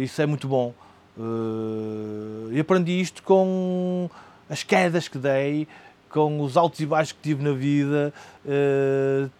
isso 0.00 0.20
é 0.20 0.26
muito 0.26 0.48
bom. 0.48 0.74
Uh, 1.18 2.50
e 2.52 2.60
aprendi 2.60 3.00
isto 3.00 3.22
com 3.22 4.08
as 4.48 4.62
quedas 4.62 5.08
que 5.08 5.18
dei, 5.18 5.68
com 6.08 6.40
os 6.40 6.56
altos 6.56 6.80
e 6.80 6.86
baixos 6.86 7.12
que 7.12 7.20
tive 7.20 7.42
na 7.42 7.52
vida. 7.52 8.12
Uh, 8.44 9.30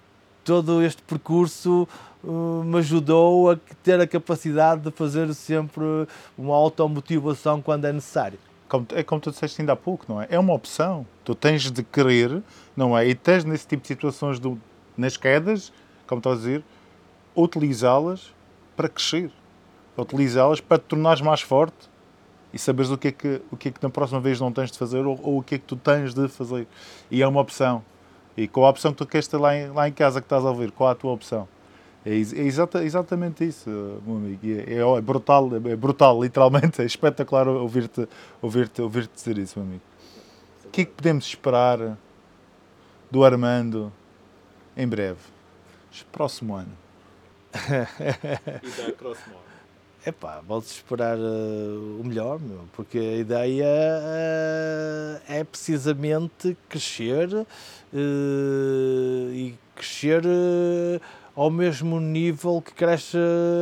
todo 0.44 0.83
este 0.83 1.02
percurso 1.02 1.88
me 2.22 2.78
ajudou 2.78 3.50
a 3.50 3.59
ter 3.83 3.98
a 3.98 4.06
capacidade 4.06 4.83
de 4.83 4.90
fazer 4.90 5.33
sempre 5.33 5.83
uma 6.37 6.54
automotivação 6.54 7.62
quando 7.62 7.87
é 7.87 7.92
necessário. 7.92 8.38
Como, 8.68 8.87
é 8.92 9.02
como 9.02 9.20
tu 9.22 9.30
disseste 9.30 9.62
ainda 9.62 9.72
há 9.72 9.76
pouco, 9.76 10.04
não 10.06 10.20
é? 10.20 10.26
É 10.28 10.38
uma 10.38 10.52
opção. 10.52 11.06
Tu 11.24 11.35
tens 11.35 11.70
de 11.70 11.83
querer, 11.83 12.42
não 12.76 12.96
é? 12.96 13.09
E 13.09 13.14
tens 13.14 13.44
nesse 13.44 13.66
tipo 13.66 13.83
de 13.83 13.88
situações, 13.88 14.38
do, 14.38 14.61
nas 14.98 15.16
quedas, 15.16 15.72
como 16.06 16.18
estás 16.18 16.37
a 16.37 16.38
dizer, 16.40 16.64
utilizá-las 17.35 18.35
para 18.76 18.88
crescer 18.88 19.30
utilizá-las 20.03 20.61
para 20.61 20.79
te 20.79 20.85
tornares 20.85 21.21
mais 21.21 21.41
forte 21.41 21.91
e 22.53 22.59
saberes 22.59 22.91
o 22.91 22.99
que 22.99 23.09
é 23.09 23.13
que, 23.13 23.41
o 23.51 23.57
que, 23.57 23.69
é 23.69 23.71
que 23.73 23.83
na 23.83 23.91
próxima 23.91 24.21
vez 24.21 24.41
não 24.41 24.53
tens 24.53 24.71
de 24.71 24.79
fazer 24.79 25.07
ou, 25.07 25.19
ou, 25.23 25.39
o 25.39 25.43
que 25.43 25.55
é 25.55 25.59
que 25.59 25.65
tu 25.65 25.77
tens 25.77 26.15
de 26.15 26.29
fazer. 26.29 26.67
E 27.11 27.23
é 27.23 27.27
uma 27.27 27.41
opção. 27.41 27.85
E 28.37 28.49
qual 28.49 28.67
a 28.67 28.71
opção 28.71 28.93
que 28.93 28.99
tu 28.99 29.07
queres 29.07 29.29
ter 29.29 29.37
lá 29.37 29.57
em, 29.57 29.71
lá 29.71 29.89
em 29.89 29.93
casa 29.93 30.21
que 30.21 30.27
estás 30.27 30.45
a 30.45 30.49
ouvir? 30.49 30.71
Qual 30.73 30.91
a 30.91 30.95
tua 30.95 31.13
opção? 31.13 31.49
É, 32.05 32.11
é 32.11 32.15
exata, 32.15 32.83
exatamente 32.83 33.45
isso, 33.45 33.69
meu 34.05 34.17
amigo. 34.17 34.41
É, 34.45 34.75
é, 34.75 34.99
é, 34.99 35.01
brutal, 35.01 35.49
é 35.55 35.77
brutal, 35.77 36.23
literalmente. 36.23 36.81
É 36.83 36.85
espetacular 36.85 37.47
ouvir-te 37.47 38.09
ouvir 38.41 38.69
-te, 38.69 38.83
ouvir 38.83 39.07
-te 39.07 39.15
dizer 39.15 39.39
isso, 39.39 39.59
meu 39.59 39.69
amigo. 39.69 39.83
O 40.65 40.71
que 40.71 40.83
é 40.83 40.85
que 40.85 40.93
podemos 40.93 41.27
esperar 41.27 41.97
do 43.11 43.25
Armando 43.25 43.93
em 44.77 44.89
breve? 44.89 45.19
Próximo 46.11 46.55
ano. 46.55 46.73
e 48.63 48.71
da 48.71 48.93
próximo 48.93 49.35
ano. 49.35 49.51
Epá, 50.07 50.41
vamos 50.49 50.71
esperar 50.71 51.19
uh, 51.19 52.01
o 52.01 52.03
melhor, 52.03 52.41
meu, 52.41 52.61
porque 52.73 52.99
a 52.99 53.17
ideia 53.17 53.67
uh, 53.67 55.21
é 55.29 55.45
precisamente 55.45 56.57
crescer 56.71 57.29
uh, 57.35 57.47
e 59.31 59.55
crescer 59.75 60.23
ao 61.40 61.48
mesmo 61.48 61.98
nível 61.98 62.61
que 62.61 62.74
cresce 62.74 63.16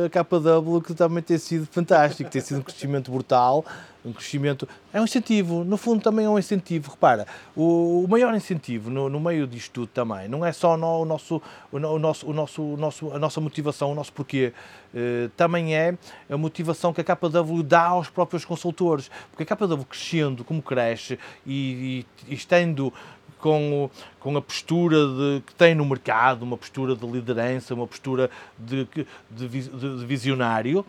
a 0.05 0.09
KW, 0.09 0.81
que 0.81 0.93
também 0.93 1.23
tem 1.23 1.37
sido 1.37 1.65
fantástico, 1.65 2.29
tem 2.29 2.41
sido 2.41 2.59
um 2.59 2.61
crescimento 2.61 3.09
brutal, 3.09 3.63
um 4.03 4.11
crescimento. 4.11 4.67
É 4.91 4.99
um 4.99 5.05
incentivo, 5.05 5.63
no 5.63 5.77
fundo 5.77 6.03
também 6.03 6.25
é 6.25 6.29
um 6.29 6.37
incentivo. 6.37 6.91
Repara, 6.91 7.25
o, 7.55 8.03
o 8.03 8.07
maior 8.09 8.35
incentivo 8.35 8.89
no, 8.89 9.07
no, 9.07 9.17
meio 9.17 9.47
disto 9.47 9.71
tudo 9.71 9.87
também 9.87 10.27
não 10.27 10.45
é 10.45 10.51
só 10.51 10.75
no, 10.75 11.03
o, 11.03 11.05
nosso, 11.05 11.41
o, 11.71 11.79
nosso, 11.79 12.27
o, 12.27 12.33
nosso, 12.33 12.61
o 12.61 12.75
nosso, 12.75 13.13
a 13.13 13.17
nossa 13.17 13.39
motivação, 13.39 13.93
o 13.93 13.95
nosso 13.95 14.11
porquê, 14.11 14.51
uh, 14.93 15.29
também 15.37 15.73
é 15.73 15.97
a 16.29 16.35
motivação 16.35 16.91
que 16.91 16.99
a 16.99 17.03
KW 17.05 17.63
dá 17.63 17.83
aos 17.83 18.09
próprios 18.09 18.43
consultores. 18.43 19.09
Porque 19.31 19.43
a 19.43 19.55
KW 19.55 19.85
crescendo 19.85 20.43
como 20.43 20.61
cresce 20.61 21.17
e, 21.45 22.05
e, 22.27 22.33
e 22.33 22.35
estando 22.35 22.91
com, 23.39 23.85
o, 23.85 23.91
com 24.19 24.37
a 24.37 24.41
postura 24.41 24.97
de, 25.07 25.43
que 25.45 25.55
tem 25.55 25.73
no 25.73 25.85
mercado, 25.85 26.43
uma 26.43 26.57
postura 26.57 26.95
de 26.95 27.05
liderança, 27.05 27.73
uma 27.73 27.87
postura 27.87 28.29
de, 28.57 28.87
de, 29.31 29.47
de 29.47 30.05
visionário, 30.05 30.85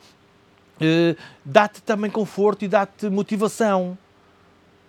eh, 0.81 1.15
dá-te 1.45 1.83
também 1.83 2.11
conforto 2.11 2.65
e 2.65 2.69
dá-te 2.69 3.11
motivação. 3.11 3.99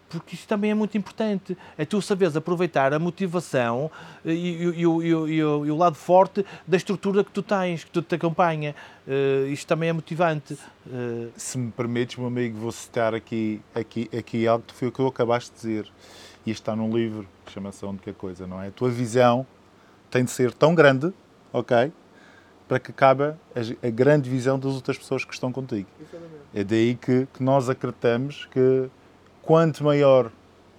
porque 0.10 0.36
isso 0.36 0.46
também 0.46 0.72
é 0.72 0.74
muito 0.74 0.98
importante. 0.98 1.58
É 1.78 1.86
tu 1.86 2.02
saberes 2.02 2.36
aproveitar 2.36 2.94
a 2.94 3.00
motivação 3.00 3.90
e, 4.26 4.32
e, 4.32 4.84
e, 4.84 5.36
e 5.38 5.44
o, 5.44 5.78
lado 5.78 5.96
forte 5.96 6.46
da 6.68 6.76
estrutura 6.76 7.24
que 7.24 7.32
tu 7.32 7.42
tens, 7.42 7.86
que 7.86 7.92
tu 7.92 8.02
te 8.02 8.16
acompanha. 8.16 8.76
Uh, 9.08 9.48
isto 9.48 9.68
também 9.68 9.88
é 9.88 9.94
motivante. 9.94 10.58
Uh... 10.86 11.32
Se 11.38 11.58
me 11.58 11.72
permites, 11.72 12.18
meu 12.18 12.28
amigo, 12.28 12.60
vou 12.60 12.74
citar 12.74 13.16
aqui, 13.16 13.62
aqui, 13.74 14.10
aqui 14.18 14.46
algo 14.46 14.66
que 14.68 14.74
foi 14.74 14.90
o 14.90 14.92
que 14.92 15.00
eu 15.00 15.08
acabaste 15.08 15.52
de 15.52 15.58
dizer. 15.58 15.92
E 16.46 16.52
isto 16.52 16.62
está 16.62 16.76
num 16.76 16.96
livro 16.96 17.28
que 17.46 17.52
chama-se 17.52 17.84
A 17.86 17.88
Única 17.88 18.14
Coisa, 18.14 18.48
não 18.48 18.62
é? 18.62 18.68
A 18.68 18.72
tua 18.72 18.90
visão 18.90 19.46
tem 20.10 20.24
de 20.24 20.32
ser 20.32 20.54
tão 20.54 20.74
grande, 20.74 21.14
ok? 21.54 21.92
Para 22.68 22.80
que 22.80 22.92
cabe 22.92 23.24
a, 23.24 23.38
a 23.88 23.90
grande 23.90 24.30
visão 24.30 24.58
das 24.58 24.74
outras 24.74 24.98
pessoas 24.98 25.24
que 25.24 25.34
estão 25.34 25.52
contigo. 25.52 25.88
É 26.54 26.64
daí 26.64 26.96
que, 26.96 27.28
que 27.34 27.44
nós 27.44 27.70
acreditamos 27.70 28.46
que 28.52 28.90
quanto 29.42 29.84
maior 29.84 30.32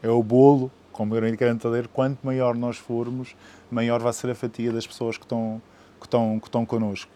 é 0.02 0.08
o 0.08 0.22
bolo, 0.22 0.70
como 0.90 1.14
eu 1.16 1.36
quero 1.36 1.52
entender, 1.52 1.88
quanto 1.88 2.18
maior 2.24 2.54
nós 2.54 2.76
formos, 2.76 3.34
maior 3.70 4.00
vai 4.00 4.12
ser 4.12 4.30
a 4.30 4.34
fatia 4.34 4.72
das 4.72 4.86
pessoas 4.86 5.16
que 5.16 5.24
estão, 5.24 5.62
que 6.00 6.06
estão, 6.06 6.38
que 6.40 6.48
estão 6.48 6.66
connosco. 6.66 7.10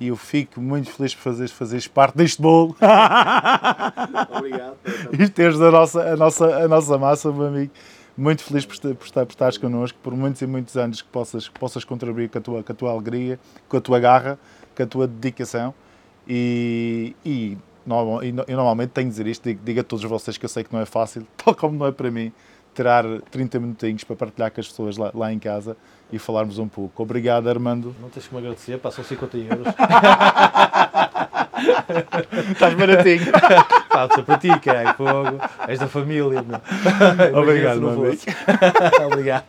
E 0.00 0.08
eu 0.08 0.16
fico 0.16 0.60
muito 0.60 0.90
feliz 0.90 1.14
por 1.14 1.22
fazeres, 1.22 1.52
fazeres 1.52 1.86
parte 1.86 2.16
deste 2.16 2.40
bolo. 2.40 2.76
Obrigado. 4.36 4.76
e 5.12 5.28
teres 5.28 5.60
a 5.60 5.70
nossa, 5.70 6.12
a, 6.12 6.16
nossa, 6.16 6.56
a 6.56 6.68
nossa 6.68 6.98
massa, 6.98 7.32
meu 7.32 7.46
amigo. 7.46 7.72
Muito 8.16 8.42
feliz 8.42 8.66
por, 8.66 8.78
por, 8.94 9.06
estar, 9.06 9.24
por 9.24 9.32
estares 9.32 9.58
connosco, 9.58 9.98
por 10.02 10.14
muitos 10.14 10.42
e 10.42 10.46
muitos 10.46 10.76
anos 10.76 11.00
que 11.00 11.08
possas, 11.08 11.48
que 11.48 11.58
possas 11.58 11.84
contribuir 11.84 12.28
com 12.28 12.38
a, 12.38 12.40
tua, 12.40 12.62
com 12.62 12.72
a 12.72 12.74
tua 12.74 12.90
alegria, 12.90 13.38
com 13.68 13.76
a 13.76 13.80
tua 13.80 13.98
garra, 13.98 14.38
com 14.76 14.82
a 14.82 14.86
tua 14.86 15.06
dedicação. 15.06 15.74
E, 16.28 17.16
e 17.24 17.56
normal, 17.86 18.22
e, 18.22 18.32
normalmente 18.32 18.90
tenho 18.90 19.08
de 19.08 19.12
dizer 19.12 19.26
isto, 19.26 19.44
digo, 19.44 19.60
digo, 19.64 19.80
a 19.80 19.84
todos 19.84 20.04
vocês 20.04 20.36
que 20.36 20.44
eu 20.44 20.48
sei 20.48 20.64
que 20.64 20.72
não 20.72 20.80
é 20.80 20.86
fácil, 20.86 21.26
tal 21.36 21.54
como 21.54 21.78
não 21.78 21.86
é 21.86 21.92
para 21.92 22.10
mim, 22.10 22.32
tirar 22.74 23.04
30 23.30 23.60
minutinhos 23.60 24.04
para 24.04 24.16
partilhar 24.16 24.50
com 24.50 24.60
as 24.60 24.68
pessoas 24.68 24.96
lá, 24.96 25.10
lá 25.14 25.32
em 25.32 25.38
casa 25.38 25.76
e 26.12 26.18
falarmos 26.18 26.58
um 26.58 26.68
pouco. 26.68 27.02
Obrigado, 27.02 27.48
Armando. 27.48 27.94
Não 28.00 28.08
tens 28.08 28.26
que 28.26 28.34
me 28.34 28.40
agradecer, 28.40 28.78
passam 28.78 29.04
50 29.04 29.36
euros. 29.38 29.66
Estás 32.52 32.74
baratinho. 32.74 33.32
Passa 33.88 34.22
para 34.22 34.38
ti, 34.38 34.48
caralho, 34.60 34.94
fogo. 34.94 35.38
És 35.68 35.78
da 35.78 35.86
família. 35.86 36.44
Obrigado, 37.34 37.80
meu 37.80 38.16
Obrigado. 39.06 39.44